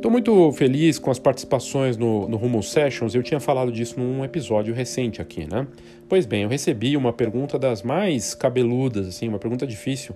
[0.00, 3.14] Estou muito feliz com as participações no, no Rumo Sessions.
[3.14, 5.66] Eu tinha falado disso num episódio recente aqui, né?
[6.08, 10.14] Pois bem, eu recebi uma pergunta das mais cabeludas, assim, uma pergunta difícil,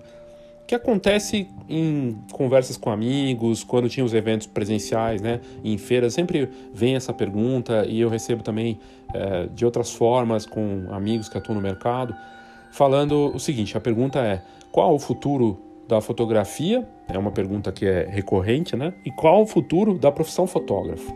[0.65, 5.39] que acontece em conversas com amigos, quando tinha os eventos presenciais, né?
[5.63, 8.79] Em feiras, sempre vem essa pergunta e eu recebo também
[9.13, 12.15] é, de outras formas com amigos que atuam no mercado,
[12.71, 14.41] falando o seguinte: a pergunta é
[14.71, 16.87] qual o futuro da fotografia?
[17.07, 18.93] É uma pergunta que é recorrente, né?
[19.05, 21.15] E qual o futuro da profissão fotógrafo?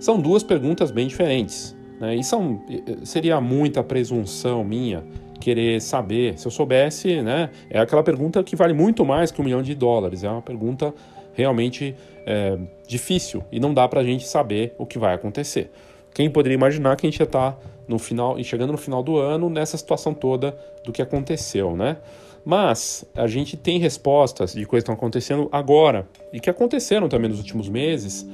[0.00, 2.16] São duas perguntas bem diferentes, né?
[2.16, 2.60] E são,
[3.04, 5.04] seria muita presunção minha
[5.40, 6.38] querer saber.
[6.38, 7.50] Se eu soubesse, né?
[7.68, 10.24] É aquela pergunta que vale muito mais que um milhão de dólares.
[10.24, 10.94] É uma pergunta
[11.34, 11.94] realmente
[12.26, 15.70] é, difícil e não dá para a gente saber o que vai acontecer.
[16.14, 19.16] Quem poderia imaginar que a gente ia estar tá no final chegando no final do
[19.16, 21.96] ano nessa situação toda do que aconteceu, né?
[22.44, 27.30] Mas a gente tem respostas de coisas que estão acontecendo agora e que aconteceram também
[27.30, 28.26] nos últimos meses.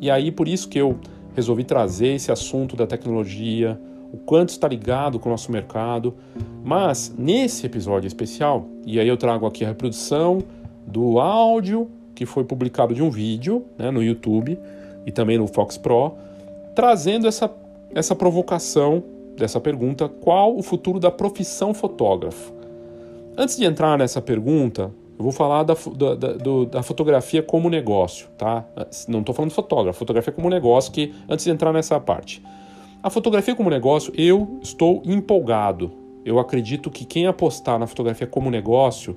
[0.00, 0.98] E aí por isso que eu
[1.34, 3.78] resolvi trazer esse assunto da tecnologia,
[4.12, 6.14] o quanto está ligado com o nosso mercado.
[6.64, 10.38] Mas nesse episódio especial, e aí eu trago aqui a reprodução
[10.86, 14.58] do áudio que foi publicado de um vídeo né, no YouTube
[15.04, 16.14] e também no Fox Pro,
[16.74, 17.52] trazendo essa,
[17.94, 19.02] essa provocação
[19.36, 22.52] dessa pergunta: qual o futuro da profissão fotógrafo?
[23.36, 28.28] Antes de entrar nessa pergunta, eu vou falar da, da, da, da fotografia como negócio,
[28.38, 28.64] tá?
[29.06, 32.42] Não estou falando fotógrafo, fotografia como negócio, que antes de entrar nessa parte.
[33.02, 35.92] A fotografia como negócio, eu estou empolgado.
[36.24, 39.16] Eu acredito que quem apostar na fotografia como negócio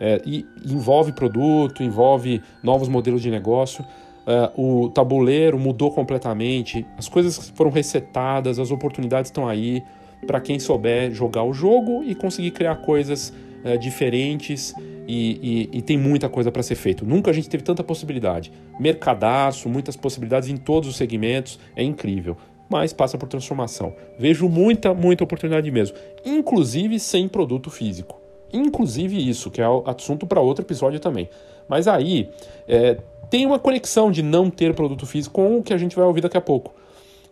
[0.00, 0.20] é,
[0.66, 3.84] envolve produto, envolve novos modelos de negócio.
[4.26, 9.80] É, o tabuleiro mudou completamente, as coisas foram resetadas, as oportunidades estão aí
[10.26, 13.32] para quem souber jogar o jogo e conseguir criar coisas
[13.64, 14.74] é, diferentes
[15.06, 17.04] e, e, e, tem muita coisa para ser feito.
[17.04, 18.52] Nunca a gente teve tanta possibilidade.
[18.78, 22.36] Mercadaço, muitas possibilidades em todos os segmentos, é incrível.
[22.68, 23.94] Mas passa por transformação.
[24.18, 25.96] Vejo muita, muita oportunidade mesmo.
[26.24, 28.20] Inclusive sem produto físico.
[28.52, 31.28] Inclusive isso, que é assunto para outro episódio também.
[31.68, 32.28] Mas aí
[32.68, 36.04] é, tem uma conexão de não ter produto físico com o que a gente vai
[36.04, 36.74] ouvir daqui a pouco.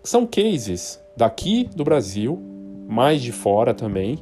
[0.02, 2.40] São cases daqui do Brasil,
[2.88, 4.18] mais de fora também,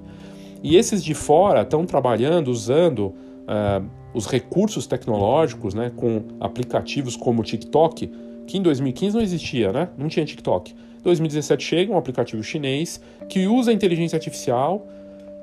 [0.66, 3.14] e esses de fora estão trabalhando usando
[3.46, 8.10] uh, os recursos tecnológicos, né, com aplicativos como o TikTok,
[8.48, 9.88] que em 2015 não existia, né?
[9.96, 10.72] Não tinha TikTok.
[10.72, 14.84] Em 2017 chega um aplicativo chinês que usa inteligência artificial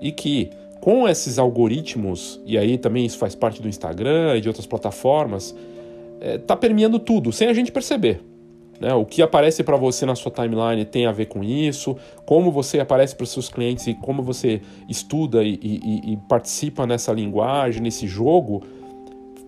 [0.02, 0.50] e que
[0.82, 5.56] com esses algoritmos, e aí também isso faz parte do Instagram e de outras plataformas,
[6.20, 8.20] está eh, permeando tudo, sem a gente perceber.
[8.80, 8.94] Né?
[8.94, 11.96] O que aparece para você na sua timeline tem a ver com isso,
[12.26, 16.86] como você aparece para os seus clientes e como você estuda e, e, e participa
[16.86, 18.64] nessa linguagem, nesse jogo,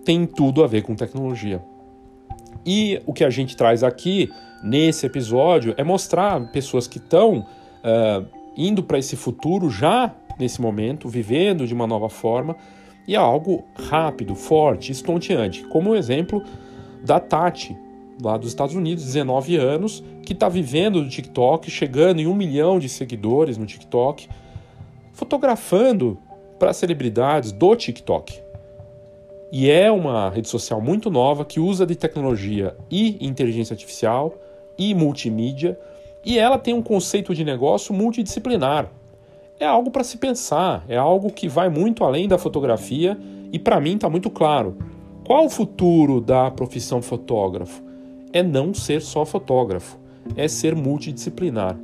[0.04, 1.62] tem tudo a ver com tecnologia.
[2.64, 4.30] E o que a gente traz aqui
[4.62, 7.44] nesse episódio é mostrar pessoas que estão uh,
[7.84, 8.22] eh,
[8.56, 12.56] indo para esse futuro já nesse momento, vivendo de uma nova forma,
[13.06, 15.64] e é algo rápido, forte, estonteante.
[15.64, 16.42] Como o exemplo
[17.04, 17.76] da Tati,
[18.22, 22.78] lá dos Estados Unidos, 19 anos, que está vivendo do TikTok, chegando em um milhão
[22.78, 24.28] de seguidores no TikTok,
[25.12, 26.18] fotografando
[26.58, 28.40] para celebridades do TikTok.
[29.52, 34.34] E é uma rede social muito nova que usa de tecnologia e inteligência artificial
[34.76, 35.78] e multimídia,
[36.24, 38.90] e ela tem um conceito de negócio multidisciplinar.
[39.58, 43.16] É algo para se pensar, é algo que vai muito além da fotografia
[43.52, 44.76] e para mim está muito claro.
[45.24, 47.85] Qual o futuro da profissão fotógrafo?
[48.36, 49.98] É não ser só fotógrafo,
[50.36, 51.76] é ser multidisciplinar.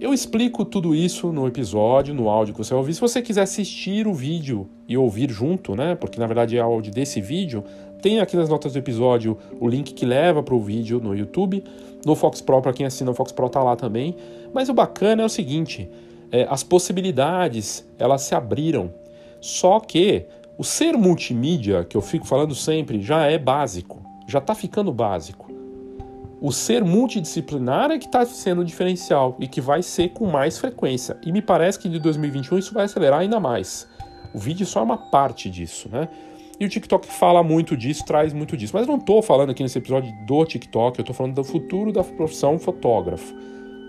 [0.00, 2.94] Eu explico tudo isso no episódio, no áudio que você vai ouvir.
[2.94, 5.96] Se você quiser assistir o vídeo e ouvir junto, né?
[5.96, 7.64] Porque na verdade é áudio desse vídeo,
[8.00, 11.64] tem aqui nas notas do episódio o link que leva para o vídeo no YouTube.
[12.04, 14.14] No Fox Pro, para quem assina o Fox Pro, tá lá também.
[14.54, 15.88] Mas o bacana é o seguinte:
[16.30, 18.92] é, as possibilidades elas se abriram.
[19.40, 24.54] Só que o ser multimídia, que eu fico falando sempre, já é básico, já está
[24.54, 25.55] ficando básico.
[26.40, 30.58] O ser multidisciplinar é que está sendo o diferencial e que vai ser com mais
[30.58, 31.16] frequência.
[31.24, 33.88] E me parece que de 2021 isso vai acelerar ainda mais.
[34.34, 36.08] O vídeo só é uma parte disso, né?
[36.60, 38.72] E o TikTok fala muito disso, traz muito disso.
[38.76, 42.04] Mas não estou falando aqui nesse episódio do TikTok, eu estou falando do futuro da
[42.04, 43.34] profissão fotógrafo.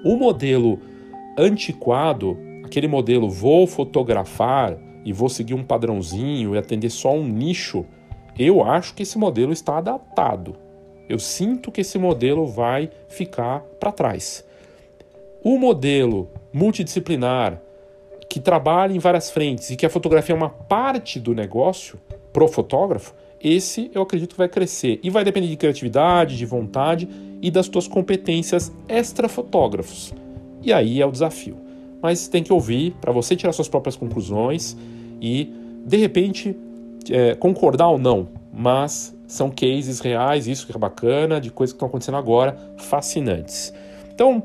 [0.05, 0.79] O modelo
[1.37, 7.85] antiquado, aquele modelo vou fotografar e vou seguir um padrãozinho e atender só um nicho,
[8.37, 10.66] eu acho que esse modelo está adaptado.
[11.07, 14.43] Eu sinto que esse modelo vai ficar para trás.
[15.43, 17.61] O modelo multidisciplinar
[18.29, 21.97] que trabalha em várias frentes e que a fotografia é uma parte do negócio
[22.33, 27.07] pro fotógrafo, esse eu acredito que vai crescer e vai depender de criatividade, de vontade
[27.41, 30.13] e das tuas competências extra-fotógrafos.
[30.61, 31.57] E aí é o desafio.
[32.01, 34.75] Mas tem que ouvir para você tirar suas próprias conclusões
[35.21, 35.51] e,
[35.85, 36.55] de repente,
[37.09, 41.75] é, concordar ou não, mas são cases reais, isso que é bacana, de coisas que
[41.75, 43.73] estão acontecendo agora, fascinantes.
[44.13, 44.41] Então,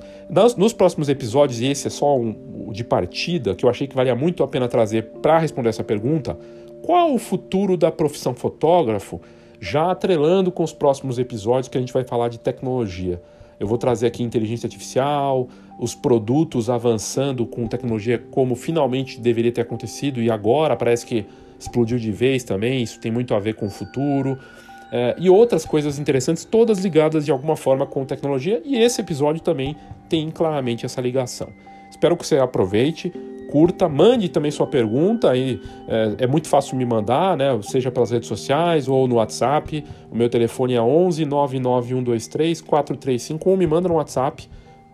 [0.58, 4.14] nos próximos episódios, e esse é só um de partida, que eu achei que valia
[4.14, 6.38] muito a pena trazer para responder essa pergunta,
[6.82, 9.20] qual o futuro da profissão fotógrafo,
[9.61, 13.23] já atrelando com os próximos episódios que a gente vai falar de tecnologia.
[13.61, 19.61] Eu vou trazer aqui inteligência artificial, os produtos avançando com tecnologia como finalmente deveria ter
[19.61, 21.25] acontecido e agora parece que
[21.58, 22.82] explodiu de vez também.
[22.82, 24.37] Isso tem muito a ver com o futuro.
[24.94, 29.41] É, e outras coisas interessantes, todas ligadas de alguma forma com tecnologia, e esse episódio
[29.41, 29.75] também
[30.06, 31.49] tem claramente essa ligação.
[31.91, 33.11] Espero que você aproveite,
[33.50, 38.11] curta, mande também sua pergunta, aí é, é, muito fácil me mandar, né, seja pelas
[38.11, 39.83] redes sociais ou no WhatsApp.
[40.11, 44.47] O meu telefone é 11 99123 4351, me manda no WhatsApp.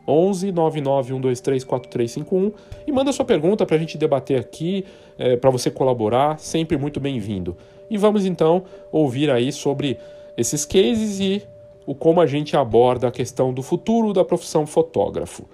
[0.07, 2.53] 11 99123 4351
[2.87, 4.85] e manda sua pergunta para a gente debater aqui,
[5.19, 7.57] é, para você colaborar, sempre muito bem-vindo.
[7.91, 9.99] E vamos então ouvir aí sobre
[10.37, 11.43] esses cases e
[11.87, 15.49] o como a gente aborda a questão do futuro da profissão fotógrafo.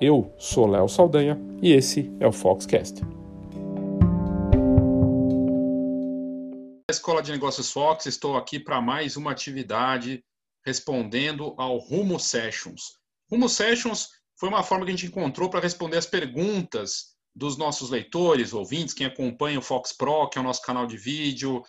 [0.00, 3.02] Eu sou Léo Saldanha e esse é o Foxcast.
[6.90, 10.24] Escola de Negócios Fox, estou aqui para mais uma atividade
[10.64, 12.94] respondendo ao Rumo Sessions.
[13.30, 17.88] Rumo Sessions foi uma forma que a gente encontrou para responder as perguntas dos nossos
[17.88, 21.62] leitores, ouvintes, quem acompanha o Fox Pro, que é o nosso canal de vídeo,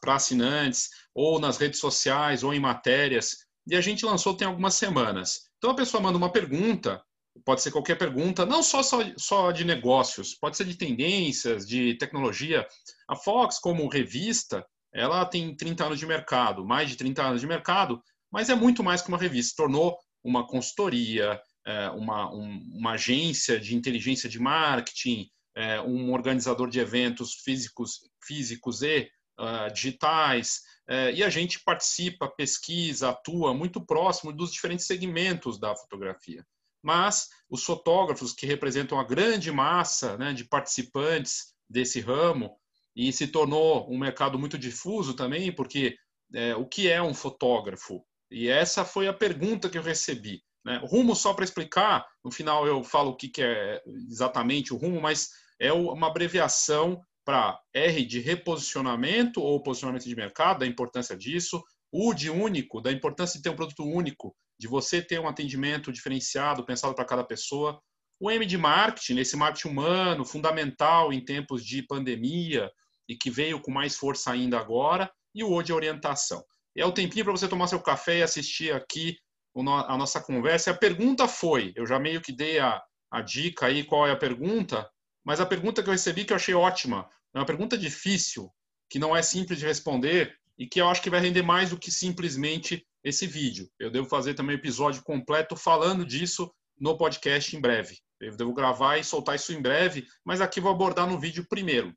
[0.00, 3.46] para assinantes, ou nas redes sociais, ou em matérias.
[3.68, 5.42] E a gente lançou tem algumas semanas.
[5.58, 7.00] Então a pessoa manda uma pergunta,
[7.44, 11.94] pode ser qualquer pergunta, não só, só, só de negócios, pode ser de tendências, de
[11.94, 12.66] tecnologia.
[13.08, 17.46] A Fox, como revista, ela tem 30 anos de mercado, mais de 30 anos de
[17.46, 19.62] mercado, mas é muito mais que uma revista.
[19.62, 26.80] Tornou uma consultoria, é, uma, uma agência de inteligência de marketing, é, um organizador de
[26.80, 34.32] eventos físicos, físicos e uh, digitais, é, e a gente participa, pesquisa, atua muito próximo
[34.32, 36.44] dos diferentes segmentos da fotografia.
[36.82, 42.56] Mas os fotógrafos, que representam a grande massa né, de participantes desse ramo,
[42.96, 45.96] e se tornou um mercado muito difuso também, porque
[46.34, 48.04] é, o que é um fotógrafo?
[48.30, 50.42] E essa foi a pergunta que eu recebi.
[50.64, 50.80] Né?
[50.84, 55.00] Rumo, só para explicar, no final eu falo o que, que é exatamente o rumo,
[55.00, 61.62] mas é uma abreviação para R de reposicionamento ou posicionamento de mercado, da importância disso,
[61.92, 65.92] U de único, da importância de ter um produto único, de você ter um atendimento
[65.92, 67.80] diferenciado, pensado para cada pessoa.
[68.20, 72.70] O M de marketing, esse marketing humano, fundamental em tempos de pandemia
[73.08, 75.10] e que veio com mais força ainda agora.
[75.34, 76.44] E o O de orientação.
[76.76, 79.16] É o tempinho para você tomar seu café e assistir aqui
[79.54, 80.70] a nossa conversa.
[80.70, 84.16] A pergunta foi, eu já meio que dei a, a dica aí qual é a
[84.16, 84.88] pergunta,
[85.24, 88.50] mas a pergunta que eu recebi que eu achei ótima, é uma pergunta difícil,
[88.88, 91.78] que não é simples de responder e que eu acho que vai render mais do
[91.78, 93.70] que simplesmente esse vídeo.
[93.78, 97.98] Eu devo fazer também um episódio completo falando disso no podcast em breve.
[98.20, 101.94] Eu devo gravar e soltar isso em breve, mas aqui vou abordar no vídeo primeiro.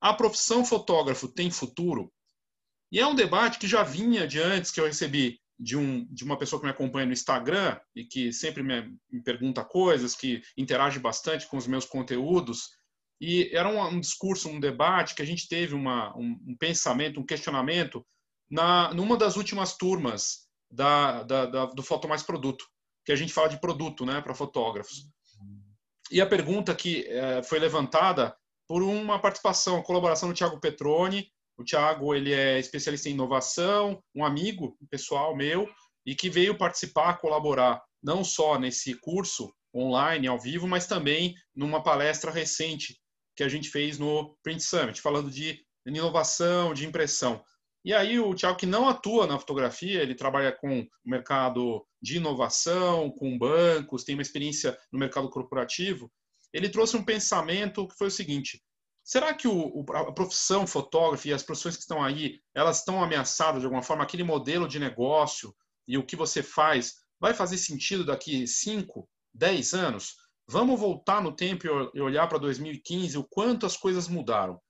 [0.00, 2.12] A profissão fotógrafo tem futuro?
[2.90, 6.24] E é um debate que já vinha de antes, que eu recebi de, um, de
[6.24, 10.42] uma pessoa que me acompanha no Instagram e que sempre me, me pergunta coisas, que
[10.56, 12.70] interage bastante com os meus conteúdos.
[13.20, 17.20] E era um, um discurso, um debate que a gente teve uma, um, um pensamento,
[17.20, 18.04] um questionamento
[18.50, 22.64] na numa das últimas turmas da, da, da, do Foto Mais Produto,
[23.04, 25.06] que a gente fala de produto né, para fotógrafos.
[26.10, 31.30] E a pergunta que é, foi levantada por uma participação, colaboração do Tiago Petroni,
[31.62, 35.68] o Thiago ele é especialista em inovação, um amigo pessoal meu
[36.04, 41.82] e que veio participar, colaborar não só nesse curso online ao vivo, mas também numa
[41.82, 42.98] palestra recente
[43.36, 47.42] que a gente fez no Print Summit, falando de inovação, de impressão.
[47.84, 52.16] E aí o Thiago que não atua na fotografia, ele trabalha com o mercado de
[52.16, 56.12] inovação, com bancos, tem uma experiência no mercado corporativo,
[56.52, 58.60] ele trouxe um pensamento que foi o seguinte:
[59.04, 63.60] Será que o, a profissão fotógrafo e as profissões que estão aí, elas estão ameaçadas
[63.60, 64.04] de alguma forma?
[64.04, 65.54] Aquele modelo de negócio
[65.86, 70.16] e o que você faz vai fazer sentido daqui 5, 10 anos?
[70.46, 74.60] Vamos voltar no tempo e olhar para 2015, o quanto as coisas mudaram.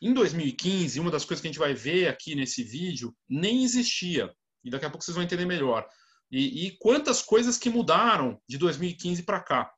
[0.00, 4.34] Em 2015, uma das coisas que a gente vai ver aqui nesse vídeo nem existia.
[4.62, 5.86] E daqui a pouco vocês vão entender melhor.
[6.30, 9.72] E, e quantas coisas que mudaram de 2015 para cá,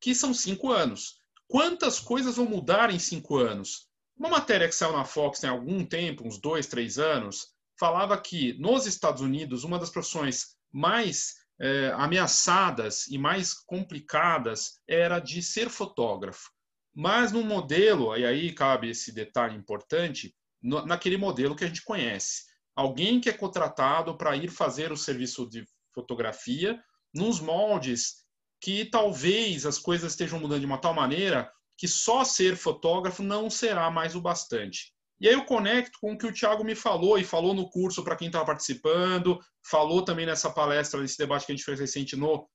[0.00, 1.18] que são cinco anos.
[1.48, 3.88] Quantas coisas vão mudar em cinco anos?
[4.14, 8.52] Uma matéria que saiu na Fox tem algum tempo, uns dois, três anos, falava que
[8.58, 15.70] nos Estados Unidos uma das profissões mais é, ameaçadas e mais complicadas era de ser
[15.70, 16.50] fotógrafo.
[16.94, 21.82] Mas no modelo, e aí cabe esse detalhe importante, no, naquele modelo que a gente
[21.82, 22.42] conhece.
[22.76, 25.64] Alguém que é contratado para ir fazer o serviço de
[25.94, 26.78] fotografia
[27.14, 28.27] nos moldes
[28.60, 33.48] que talvez as coisas estejam mudando de uma tal maneira que só ser fotógrafo não
[33.48, 34.92] será mais o bastante.
[35.20, 38.04] E aí eu conecto com o que o Thiago me falou, e falou no curso
[38.04, 42.16] para quem estava participando, falou também nessa palestra, nesse debate que a gente fez recente
[42.16, 42.48] no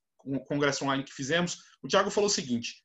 [0.46, 1.58] congresso online que fizemos.
[1.82, 2.82] O Thiago falou o seguinte: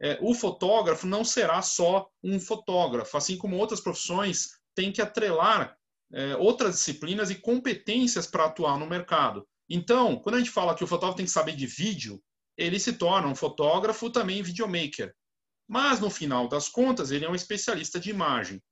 [0.00, 5.76] é, o fotógrafo não será só um fotógrafo, assim como outras profissões têm que atrelar
[6.12, 9.46] é, outras disciplinas e competências para atuar no mercado.
[9.68, 12.22] Então, quando a gente fala que o fotógrafo tem que saber de vídeo,
[12.56, 15.14] ele se torna um fotógrafo também videomaker.
[15.68, 18.62] Mas, no final das contas, ele é um especialista de imagem.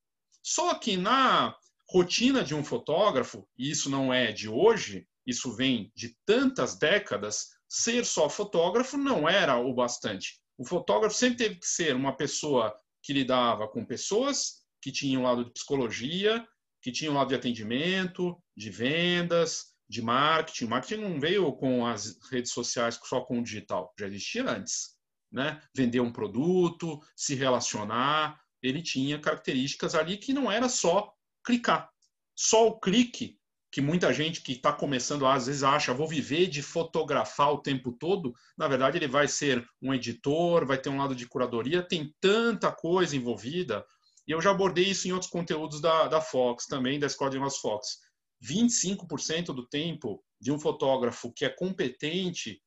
[0.43, 1.55] Só que na
[1.89, 7.49] rotina de um fotógrafo, e isso não é de hoje, isso vem de tantas décadas,
[7.69, 10.41] ser só fotógrafo não era o bastante.
[10.59, 15.25] O fotógrafo sempre teve que ser uma pessoa que lidava com pessoas, que tinham um
[15.25, 16.47] lado de psicologia,
[16.83, 20.67] que tinham um lado de atendimento, de vendas, de marketing.
[20.67, 24.91] O marketing não veio com as redes sociais só com o digital, já existia antes.
[25.33, 25.61] Né?
[25.75, 31.13] Vender um produto, se relacionar, ele tinha características ali que não era só
[31.45, 31.91] clicar.
[32.37, 33.37] Só o clique,
[33.73, 37.93] que muita gente que está começando às vezes acha, vou viver de fotografar o tempo
[37.93, 42.15] todo, na verdade ele vai ser um editor, vai ter um lado de curadoria, tem
[42.21, 43.85] tanta coisa envolvida,
[44.27, 47.37] e eu já abordei isso em outros conteúdos da, da Fox também, da Escola de
[47.37, 47.99] Negócios Fox.
[48.43, 52.61] 25% do tempo de um fotógrafo que é competente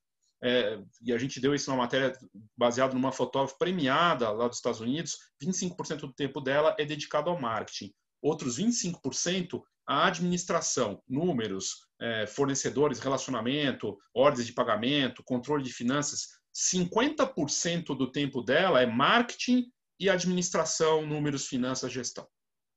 [0.43, 2.11] é, e a gente deu isso numa matéria
[2.57, 7.39] baseada numa fotógrafa premiada lá dos Estados Unidos, 25% do tempo dela é dedicado ao
[7.39, 7.93] marketing.
[8.21, 16.27] Outros 25% à administração, números, é, fornecedores, relacionamento, ordens de pagamento, controle de finanças.
[16.53, 22.27] 50% do tempo dela é marketing e administração, números, finanças, gestão.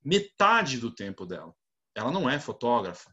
[0.04, 1.52] Metade do tempo dela.
[1.96, 3.10] Ela não é fotógrafa.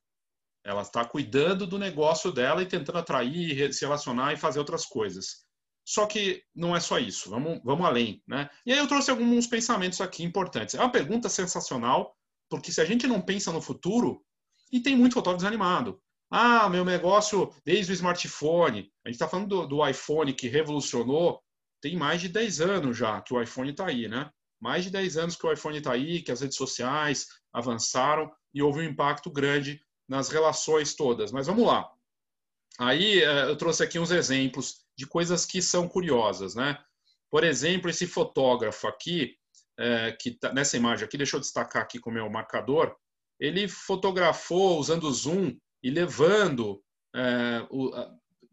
[0.63, 5.45] Ela está cuidando do negócio dela e tentando atrair, se relacionar e fazer outras coisas.
[5.85, 8.21] Só que não é só isso, vamos, vamos além.
[8.27, 8.49] Né?
[8.65, 10.75] E aí eu trouxe alguns pensamentos aqui importantes.
[10.75, 12.15] É uma pergunta sensacional,
[12.49, 14.23] porque se a gente não pensa no futuro,
[14.73, 16.01] e tem muito fotógrafo desanimado.
[16.31, 18.91] Ah, meu negócio desde o smartphone.
[19.05, 21.39] A gente está falando do, do, iPhone que revolucionou,
[21.79, 24.31] tem mais de 10 anos já que o iPhone está aí, né?
[24.59, 28.61] Mais de 10 anos que o iPhone está aí, que as redes sociais avançaram e
[28.61, 31.31] houve um impacto grande nas relações todas.
[31.31, 31.89] Mas vamos lá.
[32.79, 36.77] Aí eh, eu trouxe aqui uns exemplos de coisas que são curiosas, né?
[37.29, 39.35] Por exemplo, esse fotógrafo aqui,
[39.77, 42.95] é, que tá nessa imagem aqui, deixa eu destacar aqui com o meu marcador,
[43.39, 46.79] ele fotografou usando o Zoom e levando,
[47.71, 47.91] o,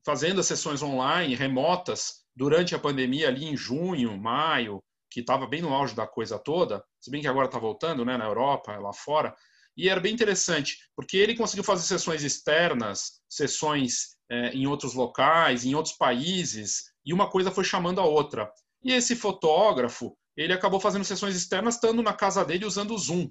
[0.03, 5.61] fazendo as sessões online, remotas, durante a pandemia ali em junho, maio, que estava bem
[5.61, 8.93] no auge da coisa toda, se bem que agora está voltando, né, na Europa, lá
[8.93, 9.35] fora,
[9.77, 15.65] e era bem interessante, porque ele conseguiu fazer sessões externas, sessões é, em outros locais,
[15.65, 18.53] em outros países, e uma coisa foi chamando a outra.
[18.83, 23.31] E esse fotógrafo, ele acabou fazendo sessões externas estando na casa dele usando o Zoom.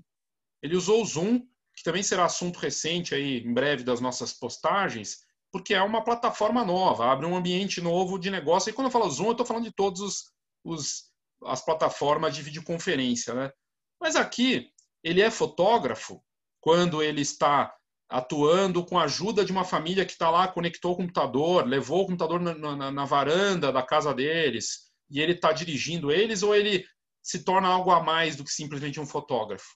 [0.61, 1.41] Ele usou o Zoom,
[1.75, 5.19] que também será assunto recente aí em breve das nossas postagens,
[5.51, 8.69] porque é uma plataforma nova, abre um ambiente novo de negócio.
[8.69, 10.31] E quando eu falo Zoom, eu estou falando de todas os,
[10.63, 11.03] os,
[11.45, 13.51] as plataformas de videoconferência, né?
[13.99, 14.69] Mas aqui
[15.03, 16.21] ele é fotógrafo
[16.61, 17.73] quando ele está
[18.09, 22.05] atuando com a ajuda de uma família que está lá, conectou o computador, levou o
[22.05, 26.85] computador na, na, na varanda da casa deles, e ele está dirigindo eles, ou ele
[27.21, 29.75] se torna algo a mais do que simplesmente um fotógrafo?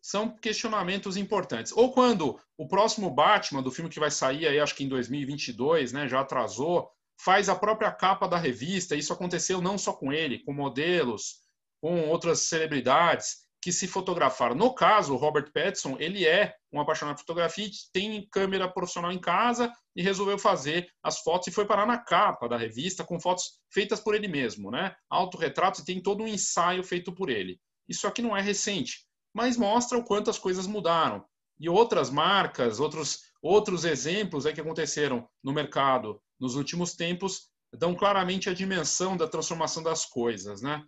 [0.00, 1.72] São questionamentos importantes.
[1.72, 5.92] Ou quando o próximo Batman, do filme que vai sair aí, acho que em 2022,
[5.92, 6.88] né, já atrasou,
[7.20, 11.40] faz a própria capa da revista, isso aconteceu não só com ele, com modelos,
[11.80, 14.54] com outras celebridades, que se fotografaram.
[14.54, 19.18] No caso, o Robert Pattinson, ele é um apaixonado por fotografia, tem câmera profissional em
[19.18, 23.58] casa e resolveu fazer as fotos e foi parar na capa da revista com fotos
[23.68, 24.94] feitas por ele mesmo, né?
[25.10, 27.58] Autorretratos e tem todo um ensaio feito por ele.
[27.88, 29.04] Isso aqui não é recente,
[29.34, 31.24] mas mostra o quanto as coisas mudaram.
[31.58, 37.96] E outras marcas, outros, outros exemplos é que aconteceram no mercado nos últimos tempos dão
[37.96, 40.84] claramente a dimensão da transformação das coisas, né?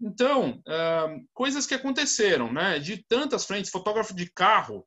[0.00, 2.78] Então, uh, coisas que aconteceram, né?
[2.78, 4.86] De tantas frentes, fotógrafo de carro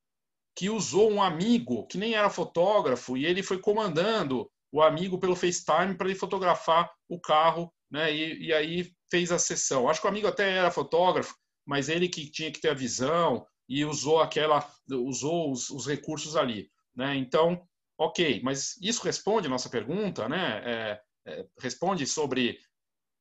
[0.56, 5.36] que usou um amigo que nem era fotógrafo e ele foi comandando o amigo pelo
[5.36, 8.14] FaceTime para ele fotografar o carro, né?
[8.14, 9.88] E, e, aí fez a sessão.
[9.88, 11.36] Acho que o amigo até era fotógrafo,
[11.66, 16.36] mas ele que tinha que ter a visão e usou aquela, usou os, os recursos
[16.36, 17.16] ali, né?
[17.16, 17.66] Então,
[17.98, 20.62] ok, mas isso responde a nossa pergunta, né?
[20.66, 22.60] É, é, responde sobre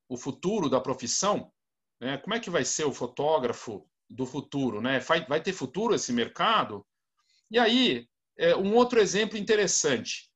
[0.08, 1.52] o futuro da profissão,
[2.04, 2.18] né?
[2.18, 5.00] Como é que vai ser o fotógrafo do futuro, né?
[5.00, 6.86] Vai, vai ter futuro esse mercado?
[7.50, 8.06] E aí,
[8.38, 10.30] é, um outro exemplo interessante.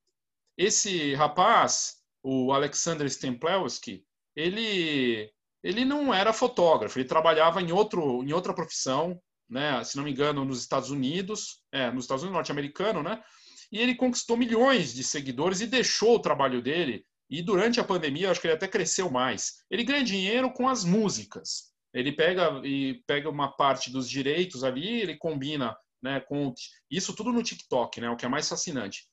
[0.57, 4.03] Esse rapaz, o Alexander Stemplewski,
[4.35, 5.31] ele
[5.63, 9.85] ele não era fotógrafo, ele trabalhava em outro em outra profissão, né?
[9.85, 13.23] Se não me engano, nos Estados Unidos, é, nos Estados Unidos norte-americano, né?
[13.71, 17.05] E ele conquistou milhões de seguidores e deixou o trabalho dele.
[17.31, 19.65] E durante a pandemia, acho que ele até cresceu mais.
[19.71, 21.73] Ele ganha dinheiro com as músicas.
[21.93, 26.55] Ele pega e pega uma parte dos direitos ali, ele combina, né, com
[26.91, 28.11] isso tudo no TikTok, né?
[28.11, 29.07] O que é mais fascinante.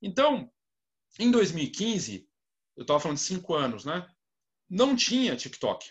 [0.00, 0.50] Então,
[1.18, 2.26] em 2015,
[2.76, 4.06] eu estava falando de cinco anos, né?
[4.68, 5.90] Não tinha TikTok.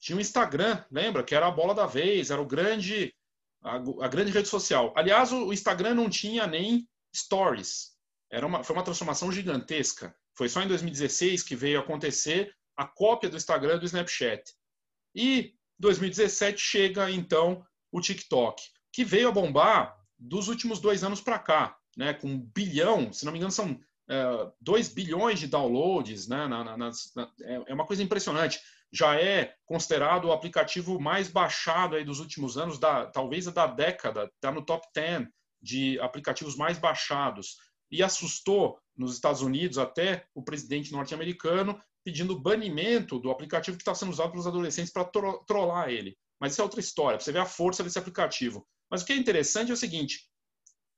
[0.00, 1.24] Tinha o Instagram, lembra?
[1.24, 3.14] Que era a bola da vez, era o grande,
[3.62, 4.92] a, a grande rede social.
[4.96, 7.96] Aliás, o, Instagram não tinha nem stories.
[8.30, 10.14] Era uma, foi uma transformação gigantesca.
[10.36, 14.42] Foi só em 2016 que veio acontecer a cópia do Instagram do Snapchat.
[15.14, 18.62] E 2017 chega então o TikTok,
[18.92, 22.12] que veio a bombar dos últimos dois anos para cá, né?
[22.12, 23.80] Com um bilhão, se não me engano, são
[24.60, 26.46] 2 é, bilhões de downloads, né?
[26.46, 26.90] Na, na, na,
[27.42, 28.60] é, é uma coisa impressionante.
[28.92, 34.30] Já é considerado o aplicativo mais baixado aí dos últimos anos, da, talvez da década,
[34.34, 35.26] está no top 10
[35.60, 37.56] de aplicativos mais baixados.
[37.90, 43.94] E assustou nos Estados Unidos até o presidente norte-americano pedindo banimento do aplicativo que está
[43.94, 46.16] sendo usado pelos adolescentes para tro trollar ele.
[46.40, 48.66] Mas isso é outra história, você ver a força desse aplicativo.
[48.90, 50.28] Mas o que é interessante é o seguinte: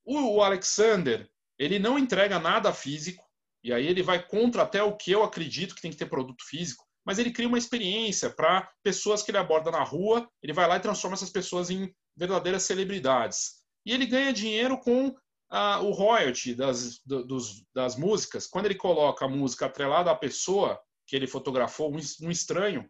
[0.05, 3.25] o Alexander ele não entrega nada físico,
[3.65, 6.45] e aí ele vai contra até o que eu acredito que tem que ter produto
[6.47, 10.69] físico, mas ele cria uma experiência para pessoas que ele aborda na rua, ele vai
[10.69, 13.63] lá e transforma essas pessoas em verdadeiras celebridades.
[13.85, 15.15] E ele ganha dinheiro com
[15.51, 18.47] o royalty das, do, dos, das músicas.
[18.47, 22.89] Quando ele coloca a música atrelada à pessoa que ele fotografou, um, um estranho,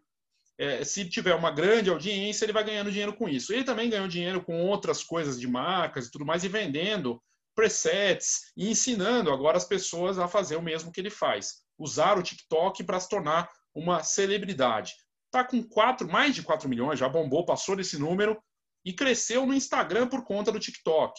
[0.57, 3.53] é, se tiver uma grande audiência, ele vai ganhando dinheiro com isso.
[3.53, 7.21] Ele também ganhou dinheiro com outras coisas de marcas e tudo mais, e vendendo
[7.55, 12.23] presets e ensinando agora as pessoas a fazer o mesmo que ele faz, usar o
[12.23, 14.93] TikTok para se tornar uma celebridade.
[15.25, 18.37] Está com quatro, mais de 4 milhões, já bombou, passou desse número
[18.83, 21.13] e cresceu no Instagram por conta do TikTok.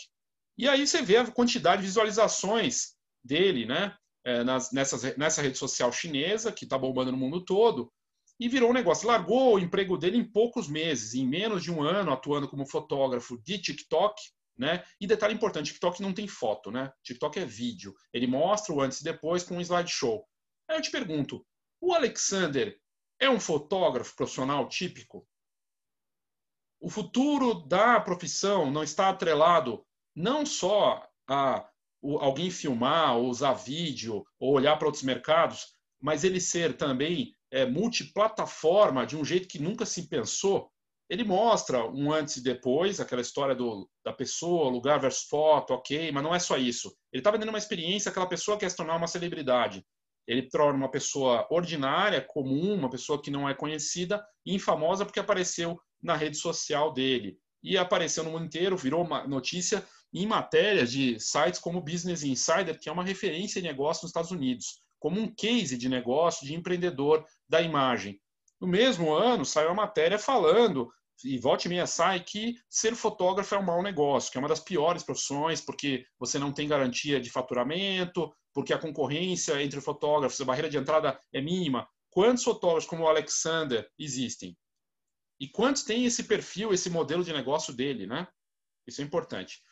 [0.60, 2.94] E aí você vê a quantidade de visualizações
[3.24, 3.96] dele, né?
[4.22, 7.90] É, nas, nessas, nessa rede social chinesa, que está bombando no mundo todo,
[8.38, 9.08] e virou um negócio.
[9.08, 13.40] Largou o emprego dele em poucos meses, em menos de um ano, atuando como fotógrafo
[13.42, 14.20] de TikTok,
[14.54, 14.84] né?
[15.00, 16.92] E detalhe importante, TikTok não tem foto, né?
[17.04, 17.94] TikTok é vídeo.
[18.12, 20.28] Ele mostra o antes e depois com um slideshow.
[20.68, 21.42] Aí eu te pergunto,
[21.80, 22.78] o Alexander
[23.18, 25.26] é um fotógrafo profissional típico?
[26.78, 29.86] O futuro da profissão não está atrelado
[30.20, 31.68] não só a
[32.02, 37.66] alguém filmar, ou usar vídeo, ou olhar para outros mercados, mas ele ser também é,
[37.66, 40.70] multiplataforma de um jeito que nunca se pensou
[41.10, 46.12] ele mostra um antes e depois, aquela história do, da pessoa, lugar versus foto, ok,
[46.12, 46.96] mas não é só isso.
[47.12, 49.84] Ele está vendendo uma experiência, aquela pessoa quer se tornar uma celebridade.
[50.24, 55.80] Ele torna uma pessoa ordinária, comum, uma pessoa que não é conhecida, infamosa porque apareceu
[56.00, 57.36] na rede social dele.
[57.60, 62.78] E apareceu no mundo inteiro, virou uma notícia em matérias de sites como Business Insider,
[62.78, 66.54] que é uma referência em negócio nos Estados Unidos, como um case de negócio de
[66.54, 68.20] empreendedor da imagem.
[68.60, 70.90] No mesmo ano, saiu a matéria falando
[71.24, 74.48] e volte e meia sai que ser fotógrafo é um mau negócio, que é uma
[74.48, 80.40] das piores profissões, porque você não tem garantia de faturamento, porque a concorrência entre fotógrafos,
[80.40, 81.88] a barreira de entrada é mínima.
[82.10, 84.56] Quantos fotógrafos como o Alexander existem?
[85.38, 88.26] E quantos têm esse perfil, esse modelo de negócio dele, né?
[88.86, 89.62] Isso é importante.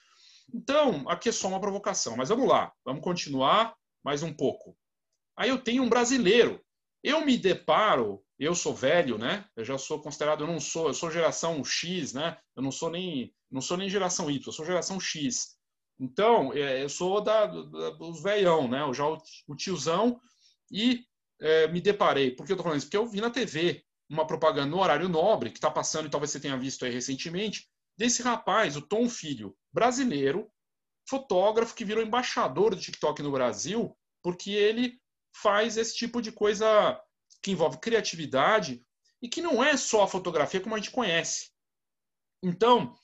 [0.52, 4.76] Então, aqui é só uma provocação, mas vamos lá, vamos continuar mais um pouco.
[5.36, 6.60] Aí eu tenho um brasileiro.
[7.02, 9.44] Eu me deparo eu sou velho, né?
[9.56, 12.38] Eu já sou considerado, eu não sou, eu sou geração X, né?
[12.54, 15.56] Eu não sou nem, não sou nem geração Y, eu sou geração X.
[15.98, 18.82] Então, é, eu sou da, da, dos velhão, né?
[18.82, 20.20] Eu já o tiozão
[20.70, 21.04] e
[21.40, 22.30] é, me deparei.
[22.30, 22.86] Por que eu tô falando isso?
[22.86, 26.30] Porque eu vi na TV uma propaganda no horário nobre, que está passando, e talvez
[26.30, 30.50] você tenha visto aí recentemente, desse rapaz, o Tom Filho, brasileiro,
[31.08, 35.00] fotógrafo que virou embaixador do TikTok no Brasil, porque ele
[35.34, 37.00] faz esse tipo de coisa
[37.42, 38.84] que envolve criatividade
[39.20, 41.50] e que não é só a fotografia como a gente conhece.
[42.42, 42.94] Então,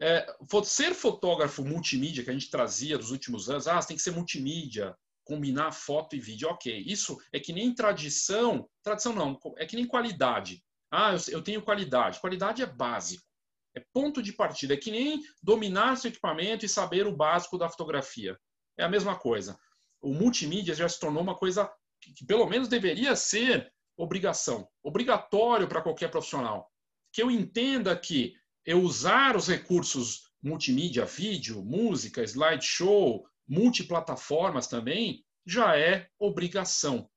[0.00, 0.26] é,
[0.64, 4.94] ser fotógrafo multimídia que a gente trazia dos últimos anos, ah, tem que ser multimídia,
[5.24, 6.84] combinar foto e vídeo, ok.
[6.86, 10.62] Isso é que nem tradição, tradição não, é que nem qualidade.
[10.90, 12.20] Ah, eu, eu tenho qualidade.
[12.20, 13.31] Qualidade é básico.
[13.74, 14.74] É ponto de partida.
[14.74, 18.38] É que nem dominar seu equipamento e saber o básico da fotografia.
[18.78, 19.58] É a mesma coisa.
[20.00, 25.82] O multimídia já se tornou uma coisa que, pelo menos deveria ser obrigação, obrigatório para
[25.82, 26.68] qualquer profissional.
[27.12, 35.78] Que eu entenda que eu usar os recursos multimídia, vídeo, música, slideshow, multiplataformas também, já
[35.78, 37.08] é obrigação.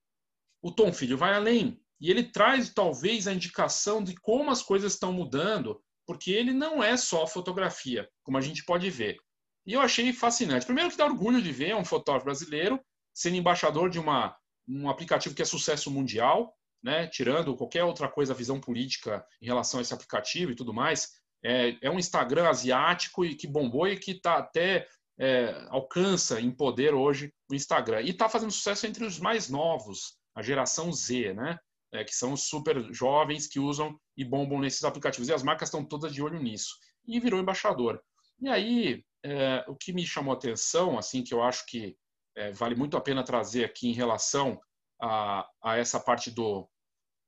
[0.62, 4.94] O Tom Filho vai além e ele traz talvez a indicação de como as coisas
[4.94, 9.18] estão mudando, porque ele não é só fotografia, como a gente pode ver.
[9.66, 10.66] E eu achei fascinante.
[10.66, 12.80] Primeiro que dá orgulho de ver um fotógrafo brasileiro
[13.14, 14.36] sendo embaixador de uma,
[14.68, 17.08] um aplicativo que é sucesso mundial, né?
[17.08, 21.14] tirando qualquer outra coisa, visão política em relação a esse aplicativo e tudo mais.
[21.44, 24.88] É, é um Instagram asiático e que bombou e que está até
[25.18, 28.02] é, alcança em poder hoje o Instagram.
[28.02, 31.58] E está fazendo sucesso entre os mais novos, a geração Z, né?
[31.96, 35.30] É, que são super jovens que usam e bombam nesses aplicativos.
[35.30, 36.76] E as marcas estão todas de olho nisso.
[37.08, 38.02] E virou embaixador.
[38.42, 41.96] E aí, é, o que me chamou a atenção, assim, que eu acho que
[42.36, 44.60] é, vale muito a pena trazer aqui em relação
[45.02, 46.70] a, a essa parte do,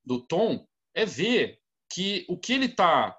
[0.04, 1.58] do tom, é ver
[1.90, 3.16] que o que ele está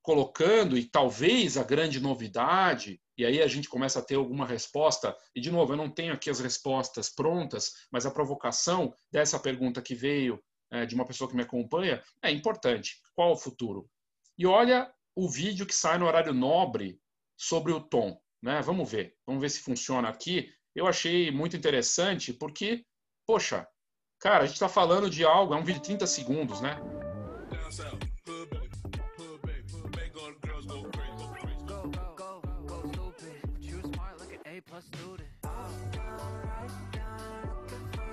[0.00, 5.16] colocando, e talvez a grande novidade, e aí a gente começa a ter alguma resposta,
[5.34, 9.80] e de novo, eu não tenho aqui as respostas prontas, mas a provocação dessa pergunta
[9.80, 10.38] que veio
[10.70, 13.00] é, de uma pessoa que me acompanha é importante.
[13.14, 13.88] Qual o futuro?
[14.36, 16.98] E olha o vídeo que sai no horário nobre
[17.36, 18.20] sobre o tom.
[18.42, 18.60] Né?
[18.62, 20.52] Vamos ver, vamos ver se funciona aqui.
[20.74, 22.84] Eu achei muito interessante porque,
[23.26, 23.66] poxa,
[24.18, 26.76] cara, a gente está falando de algo, é um vídeo de 30 segundos, né?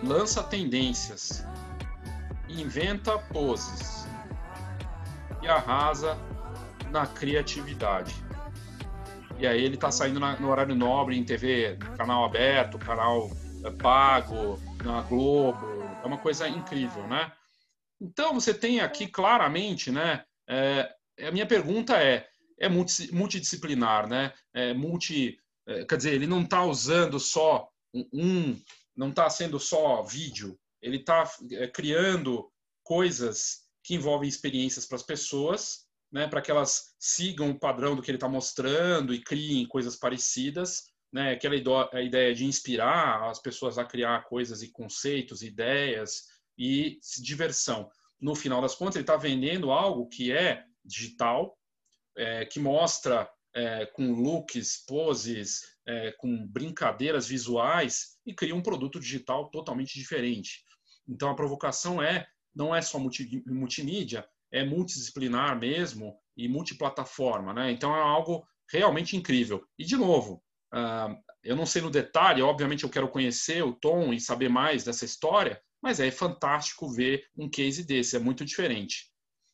[0.04, 1.44] lança tendências,
[2.60, 4.08] inventa poses
[5.42, 6.18] e arrasa
[6.90, 8.14] na criatividade.
[9.38, 13.30] E aí ele está saindo no horário nobre em TV, canal aberto, canal
[13.64, 15.66] eh, pago, na Globo,
[16.04, 17.32] é uma coisa incrível, né?
[18.00, 20.24] Então você tem aqui claramente, né?
[20.48, 20.94] É,
[21.28, 22.28] a minha pergunta é,
[22.60, 24.34] é multidisciplinar, né?
[24.54, 25.38] É multi,
[25.68, 27.70] é, quer dizer, ele não está usando só
[28.14, 28.60] um
[28.96, 32.52] não está sendo só vídeo, ele está é, criando
[32.84, 38.02] coisas que envolvem experiências para as pessoas, né, para que elas sigam o padrão do
[38.02, 41.56] que ele está mostrando e criem coisas parecidas, né, aquela
[42.02, 46.26] ideia de inspirar as pessoas a criar coisas e conceitos, ideias
[46.58, 47.90] e diversão.
[48.20, 51.58] No final das contas, ele está vendendo algo que é digital,
[52.16, 59.00] é, que mostra é, com looks, poses, é, com brincadeiras visuais e cria um produto
[59.00, 60.64] digital totalmente diferente.
[61.12, 67.72] Então a provocação é não é só multi, multimídia, é multidisciplinar mesmo e multiplataforma, né?
[67.72, 69.64] Então é algo realmente incrível.
[69.78, 70.42] E de novo,
[70.74, 74.84] uh, eu não sei no detalhe, obviamente eu quero conhecer o Tom e saber mais
[74.84, 79.12] dessa história, mas é fantástico ver um case desse, é muito diferente.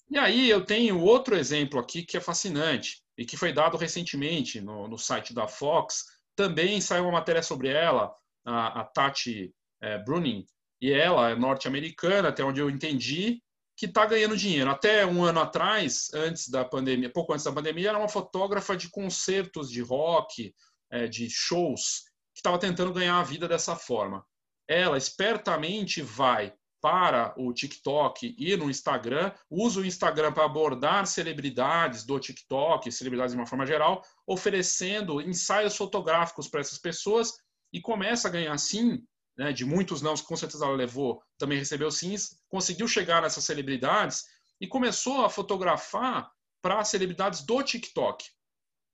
[0.10, 4.62] E aí eu tenho outro exemplo aqui que é fascinante e que foi dado recentemente
[4.62, 6.06] no, no site da Fox.
[6.36, 8.14] Também saiu uma matéria sobre ela,
[8.46, 10.46] a, a Tati é, Bruning,
[10.82, 13.42] e ela é norte-americana, até onde eu entendi,
[13.76, 14.70] que está ganhando dinheiro.
[14.70, 18.90] Até um ano atrás, antes da pandemia, pouco antes da pandemia, era uma fotógrafa de
[18.90, 20.54] concertos de rock,
[20.92, 24.26] é, de shows, que estava tentando ganhar a vida dessa forma.
[24.68, 32.04] Ela espertamente vai para o TikTok e no Instagram, usa o Instagram para abordar celebridades
[32.04, 37.34] do TikTok, celebridades de uma forma geral, oferecendo ensaios fotográficos para essas pessoas
[37.74, 39.04] e começa a ganhar sim,
[39.38, 44.24] né, de muitos não, com certeza ela levou, também recebeu sims, conseguiu chegar nessas celebridades
[44.60, 48.26] e começou a fotografar para celebridades do TikTok.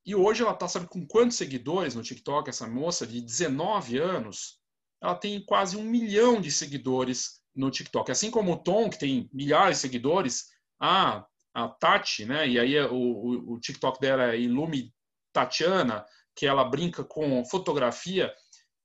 [0.05, 2.49] E hoje ela está, sabe com quantos seguidores no TikTok?
[2.49, 4.59] Essa moça de 19 anos,
[5.01, 8.11] ela tem quase um milhão de seguidores no TikTok.
[8.11, 12.47] Assim como o Tom, que tem milhares de seguidores, a, a Tati, né?
[12.49, 14.93] E aí o, o, o TikTok dela é Ilume
[15.31, 18.33] Tatiana, que ela brinca com fotografia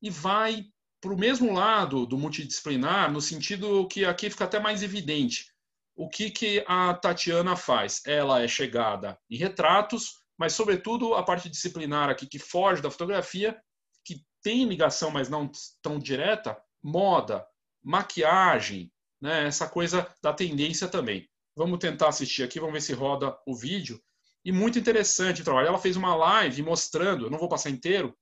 [0.00, 0.64] e vai
[1.00, 5.52] para o mesmo lado do multidisciplinar, no sentido que aqui fica até mais evidente.
[5.94, 8.02] O que, que a Tatiana faz?
[8.06, 13.60] Ela é chegada em retratos, mas, sobretudo, a parte disciplinar aqui, que foge da fotografia,
[14.04, 15.50] que tem ligação, mas não
[15.82, 17.44] tão direta, moda,
[17.82, 19.46] maquiagem, né?
[19.46, 21.28] essa coisa da tendência também.
[21.56, 24.00] Vamos tentar assistir aqui, vamos ver se roda o vídeo.
[24.44, 25.66] E muito interessante o trabalho.
[25.66, 28.16] Ela fez uma live mostrando, eu não vou passar inteiro,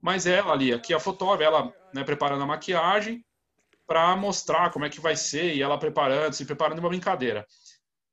[0.00, 3.24] mas ela ali, aqui a fotógrafa, ela né, preparando a maquiagem
[3.86, 7.46] para mostrar como é que vai ser e ela preparando, se preparando uma brincadeira.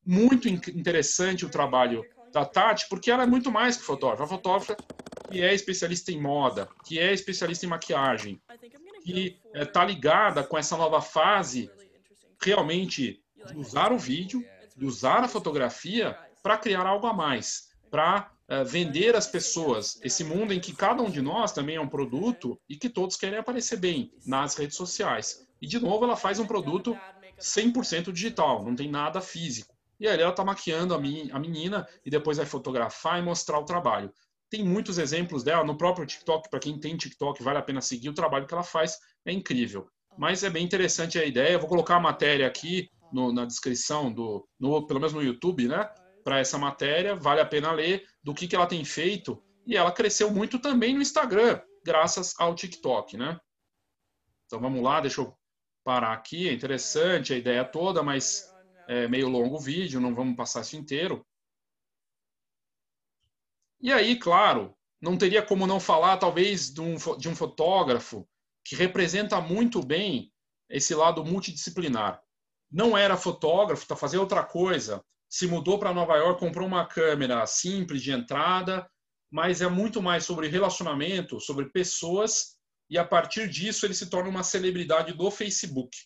[0.06, 4.24] Muito interessante o trabalho da Tati, porque ela é muito mais que fotógrafa.
[4.24, 4.78] A fotógrafa
[5.30, 8.42] que é especialista em moda, que é especialista em maquiagem,
[9.04, 11.70] que está é, ligada com essa nova fase
[12.42, 14.44] realmente de usar o vídeo,
[14.76, 18.32] de usar a fotografia para criar algo a mais, para
[18.66, 22.60] vender às pessoas esse mundo em que cada um de nós também é um produto
[22.70, 25.46] e que todos querem aparecer bem nas redes sociais.
[25.62, 26.98] E, de novo, ela faz um produto
[27.40, 29.74] 100% digital, não tem nada físico.
[30.00, 33.66] E aí ela está maquiando a, a menina e depois vai fotografar e mostrar o
[33.66, 34.12] trabalho.
[34.50, 38.10] Tem muitos exemplos dela no próprio TikTok, para quem tem TikTok, vale a pena seguir
[38.10, 39.88] o trabalho que ela faz, é incrível.
[40.18, 41.54] Mas é bem interessante a ideia.
[41.54, 45.68] Eu vou colocar a matéria aqui no, na descrição, do, no, pelo menos no YouTube,
[45.68, 45.90] né?
[46.26, 49.42] Para essa matéria, vale a pena ler do que, que ela tem feito.
[49.66, 53.40] E ela cresceu muito também no Instagram, graças ao TikTok, né?
[54.46, 55.38] Então vamos lá, deixa eu
[55.84, 56.50] parar aqui.
[56.50, 58.52] É interessante a ideia toda, mas
[58.88, 61.24] é meio longo o vídeo, não vamos passar isso inteiro.
[63.80, 68.28] E aí, claro, não teria como não falar, talvez, de um, de um fotógrafo
[68.64, 70.34] que representa muito bem
[70.68, 72.20] esse lado multidisciplinar.
[72.72, 77.46] Não era fotógrafo, está fazendo outra coisa, se mudou para Nova York, comprou uma câmera
[77.46, 78.90] simples de entrada,
[79.30, 82.56] mas é muito mais sobre relacionamento, sobre pessoas,
[82.90, 85.98] e a partir disso ele se torna uma celebridade do Facebook.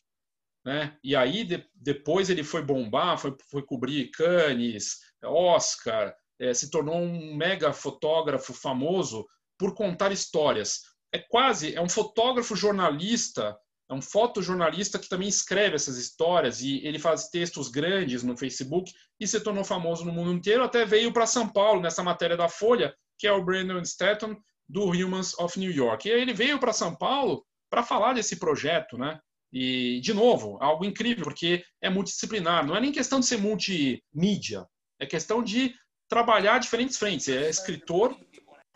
[0.65, 0.97] Né?
[1.03, 6.95] E aí de, depois ele foi bombar, foi, foi cobrir Cannes, Oscar, é, se tornou
[6.95, 9.27] um mega fotógrafo famoso
[9.59, 10.81] por contar histórias.
[11.13, 13.55] É quase, é um fotógrafo jornalista,
[13.89, 18.91] é um fotojornalista que também escreve essas histórias e ele faz textos grandes no Facebook
[19.19, 22.47] e se tornou famoso no mundo inteiro, até veio para São Paulo nessa matéria da
[22.47, 24.35] Folha, que é o Brandon Stanton
[24.67, 26.07] do Humans of New York.
[26.07, 29.19] E ele veio para São Paulo para falar desse projeto, né?
[29.51, 32.65] E, de novo, algo incrível, porque é multidisciplinar.
[32.65, 34.67] Não é nem questão de ser multimídia,
[34.99, 35.73] é questão de
[36.07, 37.27] trabalhar diferentes frentes.
[37.27, 38.15] É escritor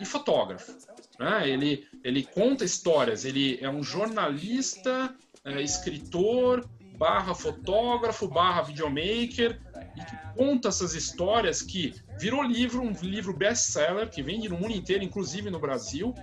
[0.03, 0.75] e fotógrafo.
[1.19, 1.49] Né?
[1.49, 9.59] Ele, ele conta histórias, ele é um jornalista, é, escritor, barra fotógrafo, barra videomaker,
[9.95, 14.73] e que conta essas histórias que virou livro, um livro best-seller, que vende no mundo
[14.73, 16.13] inteiro, inclusive no Brasil,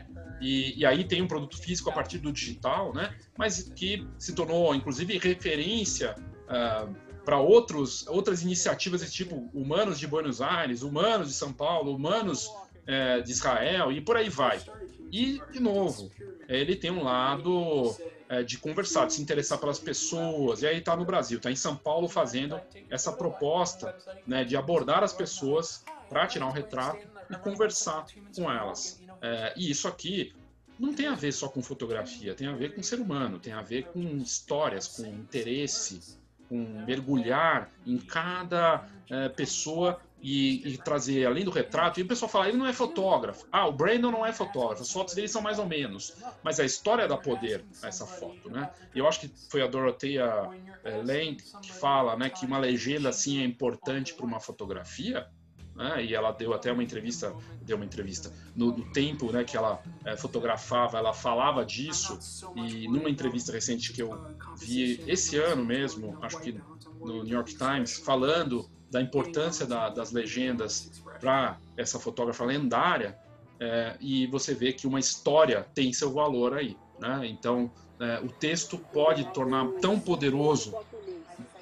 [0.40, 3.14] e, e, aí tem um produto físico a partir do digital, né?
[3.36, 6.16] mas que se tornou, inclusive, referência
[6.48, 6.90] uh,
[7.26, 12.50] para outros outras iniciativas desse tipo, Humanos de Buenos Aires, Humanos de São Paulo, Humanos
[12.86, 14.60] é, de Israel e por aí vai.
[15.12, 16.10] E, de novo,
[16.48, 17.96] ele tem um lado
[18.28, 21.56] é, de conversar, de se interessar pelas pessoas, e aí está no Brasil, está em
[21.56, 27.36] São Paulo fazendo essa proposta né, de abordar as pessoas para tirar um retrato e
[27.36, 29.00] conversar com elas.
[29.20, 30.32] É, e isso aqui
[30.78, 33.62] não tem a ver só com fotografia, tem a ver com ser humano, tem a
[33.62, 41.44] ver com histórias, com interesse, com mergulhar em cada é, pessoa e, e, trazer, além
[41.44, 43.46] do retrato, e o pessoal fala, ele não é fotógrafo.
[43.50, 46.14] Ah, o Brandon não é fotógrafo, as fotos dele são mais ou menos.
[46.42, 48.70] Mas a história dá poder a essa foto, né?
[48.94, 50.50] E eu acho que foi a Dorothea
[50.84, 55.26] é, Lane que fala né, que uma legenda assim é importante para uma fotografia,
[55.74, 56.04] né?
[56.04, 59.82] e ela deu até uma entrevista, deu uma entrevista no, no tempo, né, que ela
[60.04, 62.18] é, fotografava, ela falava disso
[62.56, 64.26] e numa entrevista recente que eu
[64.58, 66.60] vi esse ano mesmo, acho que
[66.98, 73.16] no New York Times, falando da importância da, das legendas para essa fotógrafa lendária,
[73.60, 77.20] é, e você vê que uma história tem seu valor aí, né?
[77.24, 80.74] Então, é, o texto pode tornar tão poderoso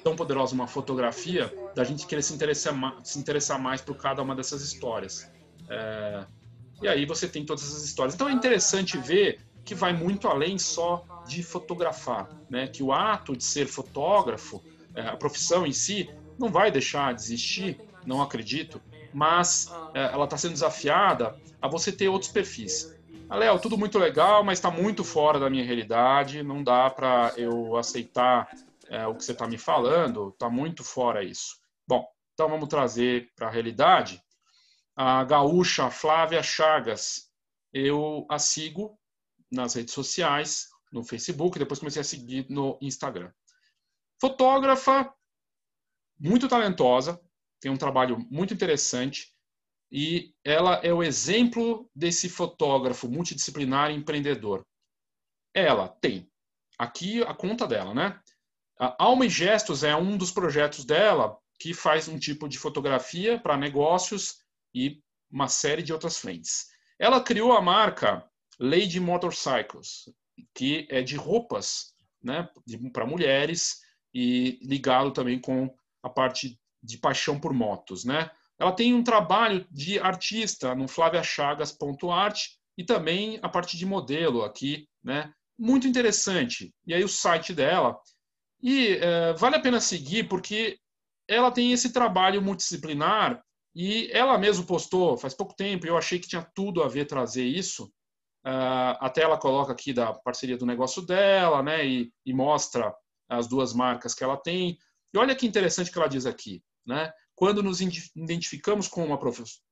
[0.01, 4.33] tão poderosa uma fotografia da gente querer se interessar, se interessar mais por cada uma
[4.33, 5.29] dessas histórias.
[5.69, 6.25] É,
[6.81, 8.15] e aí você tem todas essas histórias.
[8.15, 12.67] Então é interessante ver que vai muito além só de fotografar, né?
[12.67, 14.63] Que o ato de ser fotógrafo,
[14.95, 16.09] é, a profissão em si,
[16.39, 18.81] não vai deixar de existir, não acredito,
[19.13, 22.97] mas é, ela está sendo desafiada a você ter outros perfis.
[23.29, 27.33] Ah, Léo, tudo muito legal, mas está muito fora da minha realidade, não dá para
[27.37, 28.49] eu aceitar
[28.87, 31.57] é, o que você está me falando, está muito fora isso.
[31.87, 34.21] Bom, então vamos trazer para a realidade.
[34.95, 37.29] A gaúcha Flávia Chagas,
[37.71, 38.97] eu a sigo
[39.51, 43.31] nas redes sociais, no Facebook, depois comecei a seguir no Instagram.
[44.19, 45.13] Fotógrafa,
[46.19, 47.19] muito talentosa,
[47.59, 49.33] tem um trabalho muito interessante
[49.91, 54.65] e ela é o exemplo desse fotógrafo multidisciplinar e empreendedor.
[55.53, 56.29] Ela tem
[56.77, 58.19] aqui a conta dela, né?
[58.79, 63.37] A Alma e Gestos é um dos projetos dela que faz um tipo de fotografia
[63.39, 64.37] para negócios
[64.73, 66.67] e uma série de outras frentes.
[66.97, 68.25] Ela criou a marca
[68.59, 70.09] Lady Motorcycles,
[70.53, 72.49] que é de roupas né,
[72.93, 73.81] para mulheres
[74.13, 78.05] e ligado também com a parte de paixão por motos.
[78.05, 78.29] Né?
[78.59, 84.87] ela tem um trabalho de artista no flaviachagas.art e também a parte de modelo aqui,
[85.01, 85.31] né?
[85.57, 86.73] Muito interessante.
[86.85, 87.97] E aí o site dela.
[88.61, 90.77] E é, vale a pena seguir porque
[91.27, 93.41] ela tem esse trabalho multidisciplinar
[93.73, 95.87] e ela mesma postou faz pouco tempo.
[95.87, 97.85] Eu achei que tinha tudo a ver trazer isso.
[98.45, 101.85] Uh, até ela coloca aqui da parceria do negócio dela, né?
[101.85, 102.93] E, e mostra
[103.29, 104.77] as duas marcas que ela tem.
[105.13, 107.11] E olha que interessante que ela diz aqui, né?
[107.35, 109.19] Quando nos identificamos com uma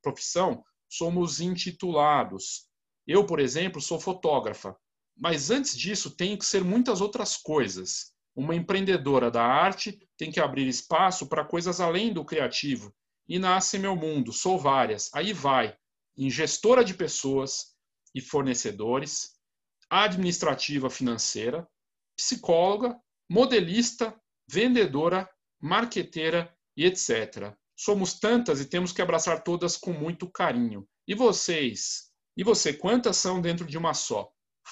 [0.02, 2.66] profissão, somos intitulados.
[3.06, 4.76] Eu, por exemplo, sou fotógrafa,
[5.16, 8.12] mas antes disso tenho que ser muitas outras coisas.
[8.34, 12.94] Uma empreendedora da arte tem que abrir espaço para coisas além do criativo.
[13.28, 15.10] E nasce meu mundo, sou várias.
[15.12, 15.76] Aí vai,
[16.16, 17.74] em gestora de pessoas
[18.14, 19.34] e fornecedores,
[19.90, 21.68] administrativa financeira,
[22.16, 22.98] psicóloga,
[23.28, 25.28] modelista, vendedora,
[25.60, 27.54] marqueteira e etc.
[27.76, 30.86] Somos tantas e temos que abraçar todas com muito carinho.
[31.06, 32.08] E vocês?
[32.36, 34.30] E você, quantas são dentro de uma só?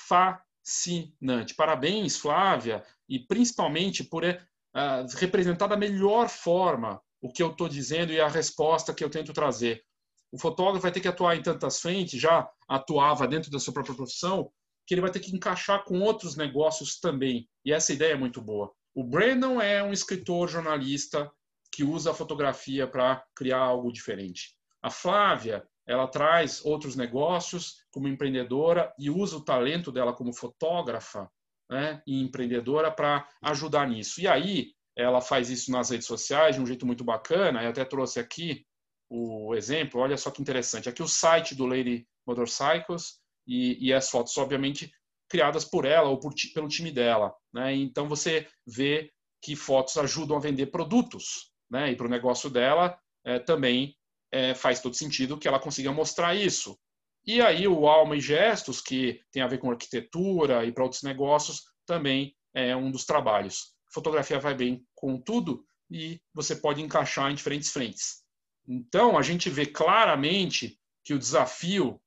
[0.08, 1.54] Fascinante.
[1.54, 8.12] Parabéns, Flávia, e principalmente por uh, representar da melhor forma o que eu estou dizendo
[8.12, 9.82] e a resposta que eu tento trazer.
[10.30, 13.94] O fotógrafo vai ter que atuar em tantas frentes, já atuava dentro da sua própria
[13.94, 14.50] profissão,
[14.86, 17.48] que ele vai ter que encaixar com outros negócios também.
[17.64, 18.72] E essa ideia é muito boa.
[18.96, 21.30] O Brandon é um escritor, jornalista,
[21.70, 24.56] que usa a fotografia para criar algo diferente.
[24.82, 31.30] A Flávia, ela traz outros negócios como empreendedora e usa o talento dela como fotógrafa
[31.70, 34.18] né, e empreendedora para ajudar nisso.
[34.18, 37.62] E aí, ela faz isso nas redes sociais de um jeito muito bacana.
[37.62, 38.64] Eu até trouxe aqui
[39.10, 40.00] o exemplo.
[40.00, 40.88] Olha só que interessante.
[40.88, 44.90] Aqui o site do Lady Motorcycles e, e as fotos, obviamente,
[45.28, 47.34] criadas por ela ou por, pelo time dela.
[47.52, 47.74] Né?
[47.74, 49.10] Então você vê
[49.42, 51.92] que fotos ajudam a vender produtos né?
[51.92, 53.96] E para o negócio dela é, também
[54.30, 56.78] é, faz todo sentido que ela consiga mostrar isso.
[57.24, 61.02] E aí o Alma e Gestos, que tem a ver com arquitetura e para outros
[61.02, 63.74] negócios, também é um dos trabalhos.
[63.92, 68.24] fotografia vai bem com tudo e você pode encaixar em diferentes frentes.
[68.68, 72.00] Então, a gente vê claramente que o desafio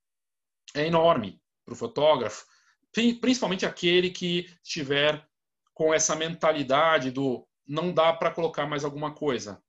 [0.75, 2.45] é enorme para o fotógrafo,
[2.93, 5.25] principalmente aquele que estiver
[5.73, 9.61] com essa mentalidade do não dá para colocar mais alguma coisa.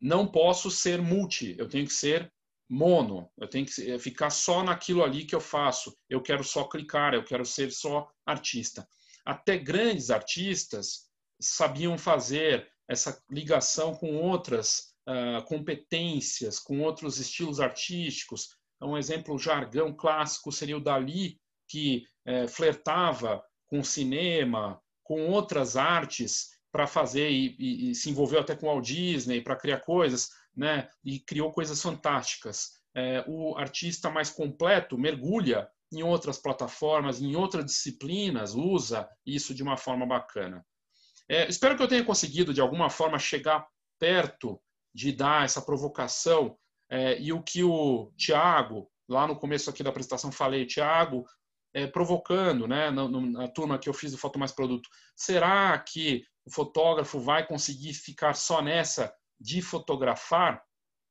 [0.00, 2.32] Não posso ser multi, eu tenho que ser
[2.68, 5.94] mono, eu tenho que ficar só naquilo ali que eu faço.
[6.08, 8.88] Eu quero só clicar, eu quero ser só artista.
[9.24, 18.56] Até grandes artistas sabiam fazer essa ligação com outras uh, competências, com outros estilos artísticos.
[18.80, 21.38] Um exemplo jargão clássico seria o Dali,
[21.72, 28.40] que uh, flertava com cinema, com outras artes para fazer e, e, e, se envolveu
[28.40, 30.88] até com Walt Disney para criar coisas, né?
[31.02, 32.82] E criou coisas fantásticas.
[32.94, 39.62] É, o artista mais completo mergulha em outras plataformas, em outras disciplinas, usa isso de
[39.62, 40.64] uma forma bacana.
[41.28, 43.66] É, espero que eu tenha conseguido de alguma forma chegar
[43.98, 44.60] perto
[44.94, 46.58] de dar essa provocação
[46.90, 51.24] é, e o que o Tiago lá no começo aqui da apresentação falei, Tiago
[51.74, 56.24] é, provocando, né, na, na, turma que eu fiz do Foto Mais Produto, será que
[56.44, 60.62] o fotógrafo vai conseguir ficar só nessa de fotografar?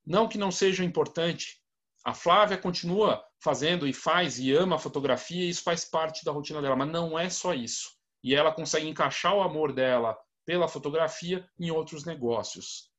[0.05, 1.59] Não que não seja importante.
[2.03, 6.31] A Flávia continua fazendo e faz e ama a fotografia, e isso faz parte da
[6.31, 7.89] rotina dela, mas não é só isso.
[8.23, 12.89] E ela consegue encaixar o amor dela pela fotografia em outros negócios.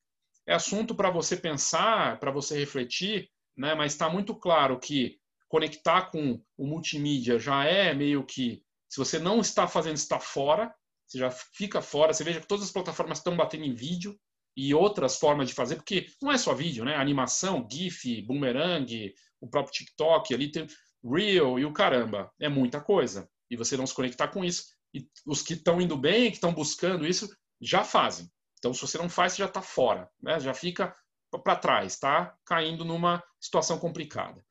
[0.46, 3.74] É assunto para você pensar, para você refletir, né?
[3.74, 5.20] mas está muito claro que
[5.52, 10.74] conectar com o multimídia já é meio que, se você não está fazendo, está fora,
[11.06, 12.14] você já fica fora.
[12.14, 14.18] Você veja que todas as plataformas estão batendo em vídeo
[14.56, 16.96] e outras formas de fazer, porque não é só vídeo, né?
[16.96, 19.12] Animação, GIF, Boomerang,
[19.42, 20.66] o próprio TikTok, ali tem
[21.04, 22.32] Reel e o caramba.
[22.40, 23.28] É muita coisa.
[23.50, 24.64] E você não se conectar com isso.
[24.94, 27.28] E os que estão indo bem, que estão buscando isso,
[27.60, 28.26] já fazem.
[28.58, 30.40] Então, se você não faz, você já está fora, né?
[30.40, 30.96] já fica
[31.44, 32.34] para trás, tá?
[32.46, 34.42] Caindo numa situação complicada.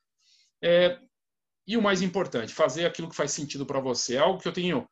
[0.63, 0.99] É,
[1.67, 4.15] e o mais importante, fazer aquilo que faz sentido para você.
[4.15, 4.87] É algo que eu tenho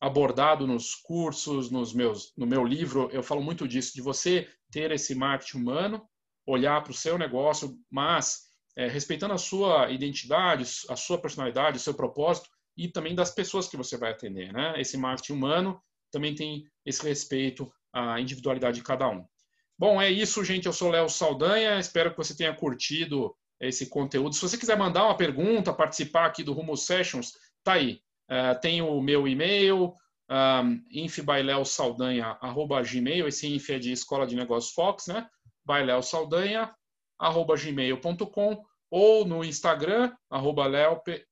[0.00, 4.90] abordado nos cursos, nos meus, no meu livro, eu falo muito disso, de você ter
[4.90, 6.08] esse marketing humano,
[6.44, 11.80] olhar para o seu negócio, mas é, respeitando a sua identidade, a sua personalidade, o
[11.80, 14.52] seu propósito e também das pessoas que você vai atender.
[14.52, 14.80] Né?
[14.80, 19.24] Esse marketing humano também tem esse respeito à individualidade de cada um.
[19.78, 20.66] Bom, é isso, gente.
[20.66, 21.78] Eu sou Léo Saldanha.
[21.78, 23.34] Espero que você tenha curtido
[23.68, 24.34] esse conteúdo.
[24.34, 28.00] Se você quiser mandar uma pergunta, participar aqui do Rumo Sessions, tá aí.
[28.28, 29.94] Uh, tem o meu e-mail,
[30.30, 35.28] um, infbaileosaldanha.gmail, esse inf é de Escola de Negócios Fox, né?
[35.64, 36.74] Bailéo Saldanha,
[37.20, 41.22] gmail.com ou no Instagram, arroba leops,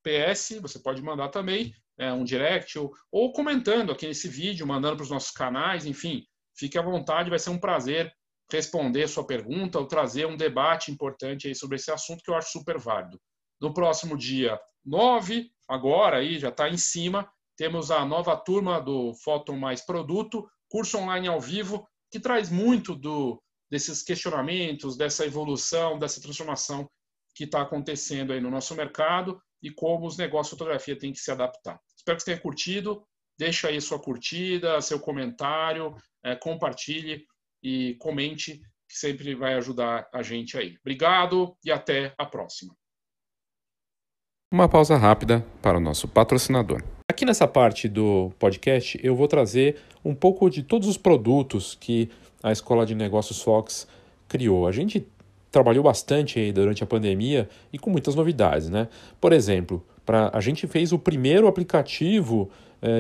[0.63, 5.05] você pode mandar também é, um direct ou, ou comentando aqui nesse vídeo, mandando para
[5.05, 6.25] os nossos canais, enfim,
[6.57, 8.11] fique à vontade, vai ser um prazer
[8.57, 12.51] responder sua pergunta ou trazer um debate importante aí sobre esse assunto que eu acho
[12.51, 13.21] super válido.
[13.61, 19.13] No próximo dia 9, agora aí já está em cima, temos a nova turma do
[19.15, 23.41] Foto Mais Produto, curso online ao vivo, que traz muito do,
[23.71, 26.89] desses questionamentos, dessa evolução, dessa transformação
[27.35, 31.21] que está acontecendo aí no nosso mercado e como os negócios de fotografia têm que
[31.21, 31.79] se adaptar.
[31.97, 33.05] Espero que você tenha curtido.
[33.39, 37.25] Deixa aí sua curtida, seu comentário, é, compartilhe
[37.63, 40.77] e comente, que sempre vai ajudar a gente aí.
[40.81, 42.75] Obrigado e até a próxima.
[44.53, 46.83] Uma pausa rápida para o nosso patrocinador.
[47.09, 52.11] Aqui nessa parte do podcast eu vou trazer um pouco de todos os produtos que
[52.43, 53.87] a Escola de Negócios Fox
[54.29, 54.67] criou.
[54.67, 55.07] A gente
[55.51, 58.89] trabalhou bastante aí durante a pandemia e com muitas novidades, né?
[59.21, 62.51] Por exemplo, pra, a gente fez o primeiro aplicativo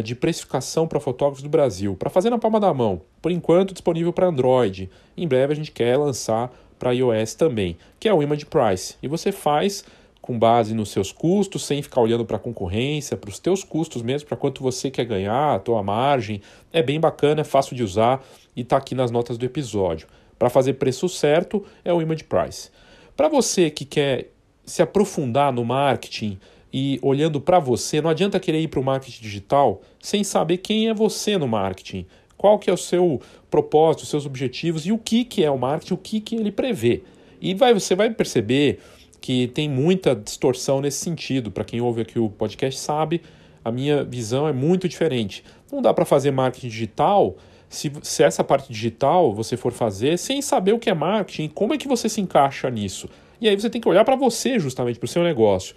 [0.05, 4.12] de precificação para fotógrafos do Brasil, para fazer na palma da mão, por enquanto disponível
[4.12, 4.91] para Android.
[5.16, 8.97] Em breve a gente quer lançar para iOS também, que é o Image Price.
[9.03, 9.85] E você faz
[10.20, 14.03] com base nos seus custos, sem ficar olhando para a concorrência, para os teus custos
[14.03, 16.41] mesmo, para quanto você quer ganhar, a tua margem.
[16.72, 18.24] É bem bacana, é fácil de usar
[18.55, 20.07] e está aqui nas notas do episódio.
[20.39, 22.70] Para fazer preço certo é o Image Price.
[23.16, 24.31] Para você que quer
[24.64, 26.39] se aprofundar no marketing
[26.73, 30.89] e olhando para você, não adianta querer ir para o marketing digital sem saber quem
[30.89, 32.07] é você no marketing,
[32.37, 35.95] qual que é o seu propósito, seus objetivos e o que, que é o marketing,
[35.95, 37.03] o que, que ele prevê.
[37.41, 38.79] E vai, você vai perceber
[39.21, 41.51] que tem muita distorção nesse sentido.
[41.51, 43.21] Para quem ouve aqui o podcast sabe,
[43.64, 45.45] a minha visão é muito diferente.
[45.71, 47.37] Não dá para fazer marketing digital
[47.68, 51.75] se, se essa parte digital você for fazer sem saber o que é marketing, como
[51.75, 53.09] é que você se encaixa nisso.
[53.41, 55.75] E aí você tem que olhar para você, justamente, para o seu negócio.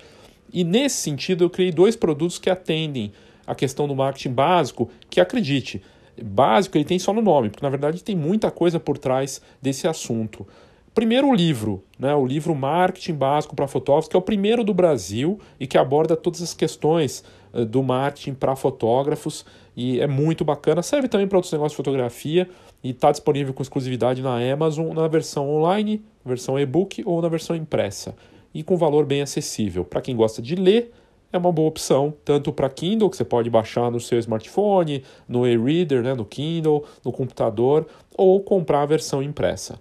[0.53, 3.11] E nesse sentido, eu criei dois produtos que atendem
[3.45, 5.81] a questão do marketing básico, que acredite,
[6.21, 9.87] básico ele tem só no nome, porque na verdade tem muita coisa por trás desse
[9.87, 10.45] assunto.
[10.93, 14.75] Primeiro o livro, né, o livro Marketing Básico para Fotógrafos, que é o primeiro do
[14.75, 19.43] Brasil e que aborda todas as questões uh, do marketing para fotógrafos
[19.75, 20.83] e é muito bacana.
[20.83, 22.47] Serve também para outros negócios de fotografia
[22.83, 27.55] e está disponível com exclusividade na Amazon na versão online, versão e-book ou na versão
[27.55, 28.13] impressa
[28.53, 29.83] e com valor bem acessível.
[29.83, 30.91] Para quem gosta de ler,
[31.31, 35.47] é uma boa opção, tanto para Kindle, que você pode baixar no seu smartphone, no
[35.47, 39.79] e-reader, né, no Kindle, no computador, ou comprar a versão impressa.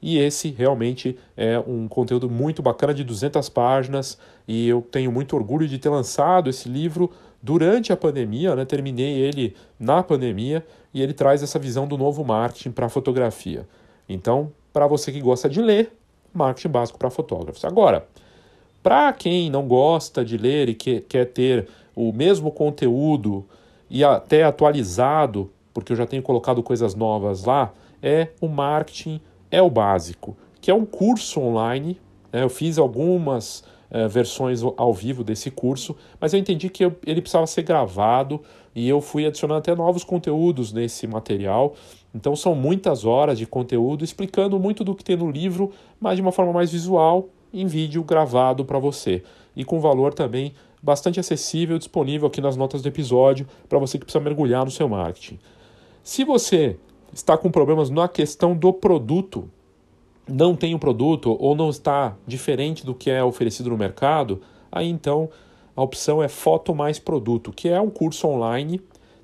[0.00, 4.18] E esse realmente é um conteúdo muito bacana de 200 páginas
[4.48, 7.10] e eu tenho muito orgulho de ter lançado esse livro
[7.40, 8.64] durante a pandemia, né?
[8.64, 13.66] terminei ele na pandemia e ele traz essa visão do novo marketing para a fotografia.
[14.08, 15.92] Então, para você que gosta de ler,
[16.32, 17.64] marketing básico para fotógrafos.
[17.64, 18.06] Agora,
[18.82, 23.44] para quem não gosta de ler e que, quer ter o mesmo conteúdo
[23.88, 27.72] e até atualizado, porque eu já tenho colocado coisas novas lá,
[28.02, 29.20] é o marketing
[29.50, 32.00] é o básico, que é um curso online.
[32.32, 32.42] Né?
[32.42, 37.20] Eu fiz algumas uh, versões ao vivo desse curso, mas eu entendi que eu, ele
[37.20, 38.40] precisava ser gravado
[38.74, 41.74] e eu fui adicionando até novos conteúdos nesse material.
[42.14, 46.22] Então são muitas horas de conteúdo explicando muito do que tem no livro, mas de
[46.22, 49.22] uma forma mais visual, em vídeo gravado para você.
[49.54, 50.52] E com valor também
[50.82, 54.88] bastante acessível, disponível aqui nas notas do episódio para você que precisa mergulhar no seu
[54.88, 55.38] marketing.
[56.02, 56.76] Se você
[57.12, 59.48] está com problemas na questão do produto,
[60.28, 64.40] não tem um produto ou não está diferente do que é oferecido no mercado,
[64.70, 65.28] aí então
[65.76, 68.80] a opção é Foto Mais Produto, que é um curso online,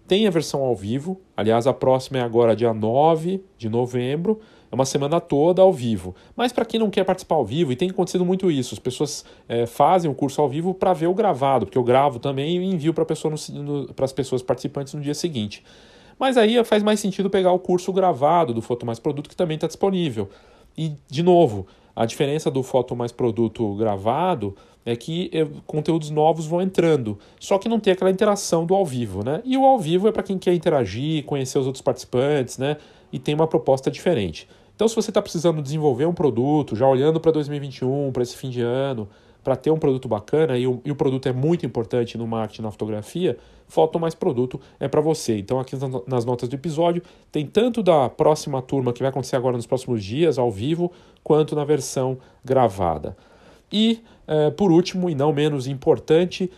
[0.06, 4.40] tem a versão ao vivo, aliás, a próxima é agora dia 9 de novembro,
[4.72, 6.12] é uma semana toda ao vivo.
[6.34, 9.24] Mas para quem não quer participar ao vivo, e tem acontecido muito isso, as pessoas
[9.48, 12.64] é, fazem o curso ao vivo para ver o gravado, porque eu gravo também e
[12.64, 13.32] envio para pessoa
[14.02, 15.62] as pessoas participantes no dia seguinte.
[16.18, 19.54] Mas aí faz mais sentido pegar o curso gravado do Foto Mais Produto, que também
[19.54, 20.28] está disponível.
[20.76, 26.46] E, de novo, a diferença do Foto Mais Produto gravado é que eh, conteúdos novos
[26.46, 29.42] vão entrando, só que não tem aquela interação do ao vivo, né?
[29.44, 32.76] E o ao vivo é para quem quer interagir, conhecer os outros participantes, né?
[33.12, 34.48] E tem uma proposta diferente.
[34.78, 38.48] Então, se você está precisando desenvolver um produto, já olhando para 2021, para esse fim
[38.48, 39.08] de ano,
[39.42, 42.62] para ter um produto bacana, e o, e o, produto é muito importante no marketing
[42.62, 45.36] na fotografia, Foto Mais Produto é para você.
[45.38, 45.74] Então, aqui
[46.06, 47.02] nas notas do episódio,
[47.32, 50.92] tem tanto da próxima turma que vai acontecer agora nos próximos dias, ao vivo,
[51.24, 53.16] quanto na versão gravada.
[53.72, 54.00] E,
[54.56, 56.50] por último, e não menos importante,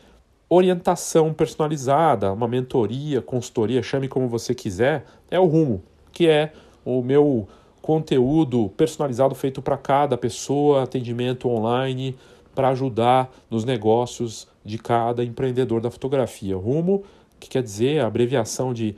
[0.48, 6.52] orientação personalizada, uma mentoria, consultoria, chame como você quiser, é o Rumo, que é
[6.84, 7.46] o meu
[7.80, 12.16] conteúdo personalizado feito para cada pessoa, atendimento online
[12.54, 16.56] para ajudar nos negócios de cada empreendedor da fotografia.
[16.56, 17.04] Rumo,
[17.38, 18.96] que quer dizer a abreviação de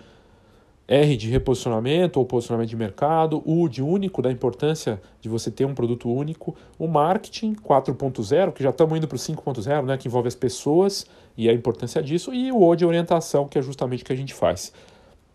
[0.92, 5.64] R de reposicionamento ou posicionamento de mercado, U de único, da importância de você ter
[5.64, 10.06] um produto único, o marketing 4.0, que já estamos indo para o 5.0, né, que
[10.06, 14.02] envolve as pessoas e a importância disso, e o O de orientação, que é justamente
[14.02, 14.70] o que a gente faz.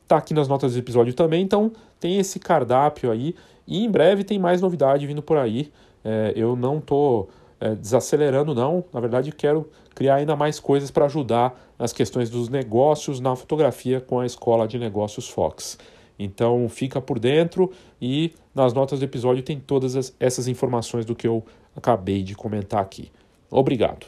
[0.04, 3.34] Está aqui nas notas do episódio também, então tem esse cardápio aí,
[3.66, 5.72] e em breve tem mais novidade vindo por aí.
[6.06, 7.30] É, eu não estou
[7.60, 12.50] é, desacelerando, não, na verdade quero criar ainda mais coisas para ajudar nas questões dos
[12.50, 15.78] negócios na fotografia com a Escola de Negócios Fox.
[16.18, 17.72] Então fica por dentro
[18.02, 21.44] e nas notas do episódio tem todas as, essas informações do que eu
[21.76, 23.12] acabei de comentar aqui.
[23.52, 24.08] Obrigado.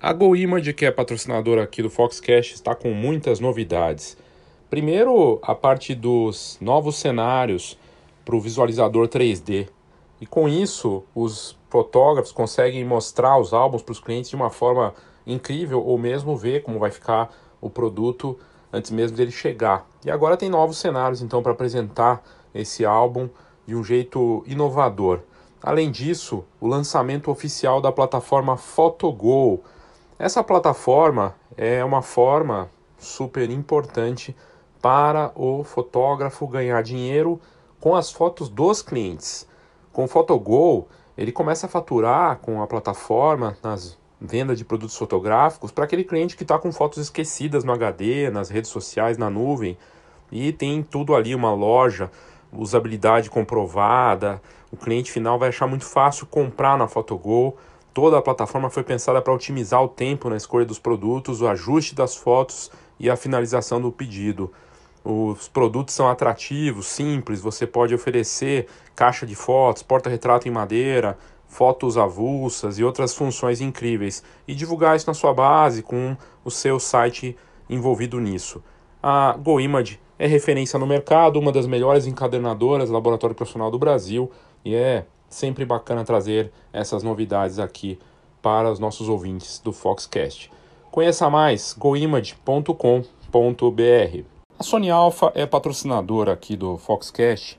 [0.00, 4.16] A GoImage, que é patrocinadora aqui do Foxcast, está com muitas novidades.
[4.70, 7.76] Primeiro, a parte dos novos cenários
[8.24, 9.68] para o visualizador 3D.
[10.20, 14.94] E com isso, os fotógrafos conseguem mostrar os álbuns para os clientes de uma forma
[15.32, 18.38] incrível ou mesmo ver como vai ficar o produto
[18.72, 19.86] antes mesmo dele chegar.
[20.04, 22.22] E agora tem novos cenários então para apresentar
[22.54, 23.28] esse álbum
[23.66, 25.20] de um jeito inovador.
[25.62, 29.60] Além disso, o lançamento oficial da plataforma PhotoGo.
[30.18, 34.34] Essa plataforma é uma forma super importante
[34.80, 37.40] para o fotógrafo ganhar dinheiro
[37.78, 39.46] com as fotos dos clientes.
[39.92, 45.70] Com o PhotoGo, ele começa a faturar com a plataforma nas vendas de produtos fotográficos
[45.70, 49.78] para aquele cliente que está com fotos esquecidas no HD, nas redes sociais, na nuvem
[50.30, 52.10] e tem tudo ali, uma loja,
[52.52, 54.40] usabilidade comprovada.
[54.70, 57.56] O cliente final vai achar muito fácil comprar na PhotoGo.
[57.92, 61.94] Toda a plataforma foi pensada para otimizar o tempo na escolha dos produtos, o ajuste
[61.94, 64.52] das fotos e a finalização do pedido.
[65.02, 71.18] Os produtos são atrativos, simples, você pode oferecer caixa de fotos, porta-retrato em madeira,
[71.50, 76.78] fotos avulsas e outras funções incríveis e divulgar isso na sua base com o seu
[76.78, 77.36] site
[77.68, 78.62] envolvido nisso.
[79.02, 84.30] A GoImage é referência no mercado, uma das melhores encadernadoras laboratório profissional do Brasil
[84.64, 87.98] e é sempre bacana trazer essas novidades aqui
[88.40, 90.50] para os nossos ouvintes do Foxcast.
[90.90, 94.24] Conheça mais goimage.com.br.
[94.58, 97.58] A Sony Alpha é patrocinadora aqui do Foxcast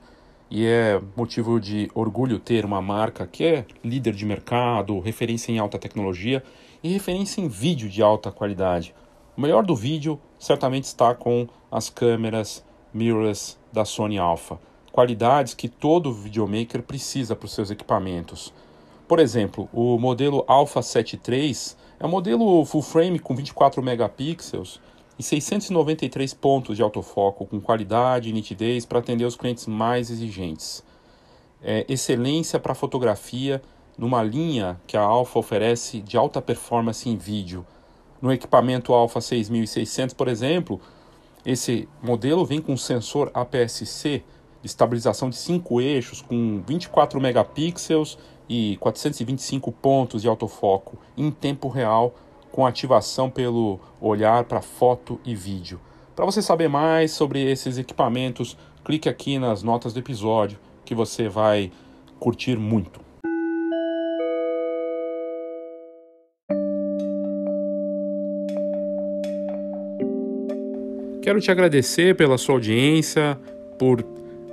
[0.54, 5.58] e é motivo de orgulho ter uma marca que é líder de mercado, referência em
[5.58, 6.44] alta tecnologia
[6.82, 8.94] e referência em vídeo de alta qualidade.
[9.34, 14.60] O melhor do vídeo certamente está com as câmeras mirrorless da Sony Alpha,
[14.92, 18.52] qualidades que todo videomaker precisa para os seus equipamentos.
[19.08, 21.56] Por exemplo, o modelo Alpha 7 III
[21.98, 24.82] é um modelo full frame com 24 megapixels
[25.18, 30.82] e 693 pontos de autofoco com qualidade e nitidez para atender os clientes mais exigentes.
[31.62, 33.62] É, excelência para fotografia
[33.96, 37.64] numa linha que a Alpha oferece de alta performance em vídeo.
[38.20, 40.80] No equipamento Alpha 6600, por exemplo,
[41.44, 44.22] esse modelo vem com sensor APS-C
[44.60, 48.16] de estabilização de 5 eixos com 24 megapixels
[48.48, 52.14] e 425 pontos de autofoco em tempo real
[52.52, 55.80] com ativação pelo olhar para foto e vídeo.
[56.14, 61.28] Para você saber mais sobre esses equipamentos, clique aqui nas notas do episódio que você
[61.28, 61.72] vai
[62.20, 63.00] curtir muito.
[71.22, 73.38] Quero te agradecer pela sua audiência,
[73.78, 74.02] por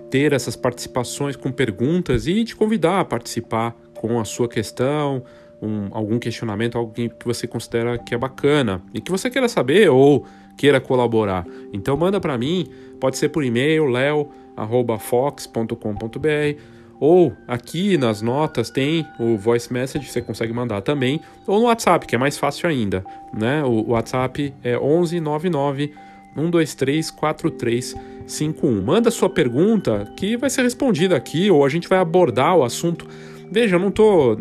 [0.10, 5.24] ter essas participações com perguntas e te convidar a participar com a sua questão,
[5.62, 9.89] um, algum questionamento, algo que você considera que é bacana e que você queira saber
[9.89, 10.26] ou
[10.57, 11.45] queira colaborar.
[11.72, 12.68] Então manda para mim,
[12.99, 16.62] pode ser por e-mail leo@fox.com.br
[16.99, 22.05] ou aqui nas notas tem o voice message, você consegue mandar também, ou no WhatsApp,
[22.05, 23.64] que é mais fácil ainda, né?
[23.64, 25.93] O WhatsApp é 1199
[26.36, 28.82] 123 4351.
[28.82, 33.07] Manda sua pergunta que vai ser respondida aqui ou a gente vai abordar o assunto.
[33.51, 34.38] Veja, eu não tô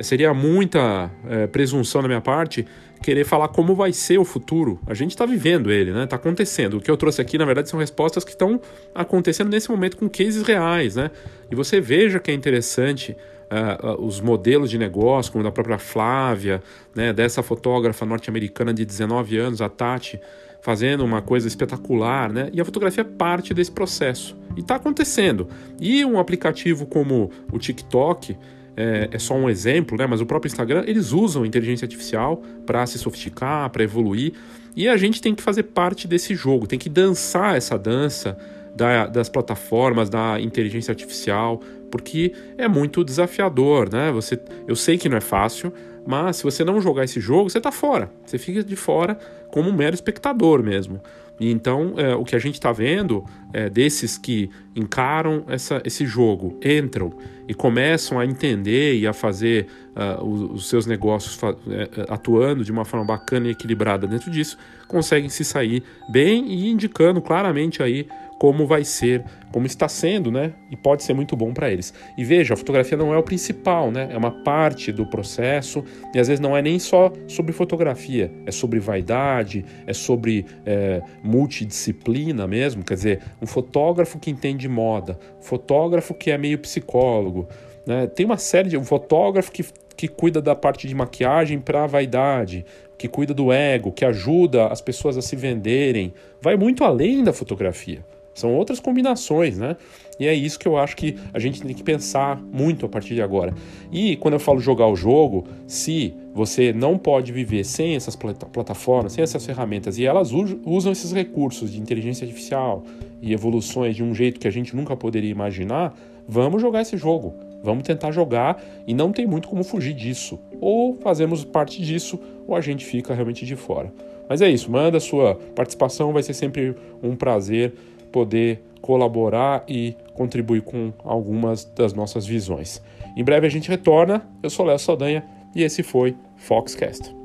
[0.00, 2.66] seria muita é, presunção da minha parte
[3.04, 4.80] querer falar como vai ser o futuro.
[4.86, 6.04] A gente está vivendo ele, né?
[6.04, 6.78] Está acontecendo.
[6.78, 8.58] O que eu trouxe aqui, na verdade, são respostas que estão
[8.94, 11.10] acontecendo nesse momento com cases reais, né?
[11.50, 13.14] E você veja que é interessante
[13.50, 16.62] uh, os modelos de negócio, como da própria Flávia,
[16.94, 17.12] né?
[17.12, 20.18] Dessa fotógrafa norte-americana de 19 anos, a Tati,
[20.62, 22.48] fazendo uma coisa espetacular, né?
[22.54, 24.34] E a fotografia é parte desse processo.
[24.56, 25.46] E está acontecendo.
[25.78, 28.34] E um aplicativo como o TikTok
[28.76, 30.06] é, é, só um exemplo, né?
[30.06, 34.32] Mas o próprio Instagram, eles usam inteligência artificial para se sofisticar, para evoluir.
[34.76, 38.36] E a gente tem que fazer parte desse jogo, tem que dançar essa dança
[38.74, 41.60] da, das plataformas, da inteligência artificial,
[41.90, 44.10] porque é muito desafiador, né?
[44.10, 45.72] Você, eu sei que não é fácil,
[46.04, 48.10] mas se você não jogar esse jogo, você está fora.
[48.26, 49.16] Você fica de fora
[49.48, 51.00] como um mero espectador mesmo.
[51.40, 56.58] Então, é, o que a gente está vendo é, desses que encaram essa, esse jogo,
[56.64, 57.12] entram
[57.48, 62.72] e começam a entender e a fazer uh, os, os, seus negócios é, atuando de
[62.72, 64.56] uma forma bacana e equilibrada dentro disso,
[64.88, 68.06] conseguem se sair bem e indicando claramente aí
[68.38, 70.52] como vai ser, como está sendo, né?
[70.70, 71.94] E pode ser muito bom para eles.
[72.16, 74.08] E veja, a fotografia não é o principal, né?
[74.10, 78.50] É uma parte do processo e às vezes não é nem só sobre fotografia, é
[78.50, 82.84] sobre vaidade, é sobre é, multidisciplina mesmo.
[82.84, 87.48] Quer dizer, um fotógrafo que entende moda, fotógrafo que é meio psicólogo,
[87.86, 88.06] né?
[88.06, 89.64] Tem uma série de um fotógrafo que
[89.96, 92.64] que cuida da parte de maquiagem para a vaidade,
[92.98, 97.32] que cuida do ego, que ajuda as pessoas a se venderem, vai muito além da
[97.32, 98.04] fotografia.
[98.34, 99.76] São outras combinações, né?
[100.18, 103.14] E é isso que eu acho que a gente tem que pensar muito a partir
[103.14, 103.54] de agora.
[103.92, 109.12] E quando eu falo jogar o jogo, se você não pode viver sem essas plataformas,
[109.12, 112.82] sem essas ferramentas, e elas usam esses recursos de inteligência artificial
[113.22, 115.96] e evoluções de um jeito que a gente nunca poderia imaginar,
[116.28, 117.34] vamos jogar esse jogo.
[117.62, 120.38] Vamos tentar jogar e não tem muito como fugir disso.
[120.60, 123.90] Ou fazemos parte disso, ou a gente fica realmente de fora.
[124.28, 127.72] Mas é isso, manda sua participação, vai ser sempre um prazer
[128.14, 132.80] poder colaborar e contribuir com algumas das nossas visões.
[133.16, 134.24] Em breve a gente retorna.
[134.40, 137.23] Eu sou Léo Saldanha e esse foi Foxcast.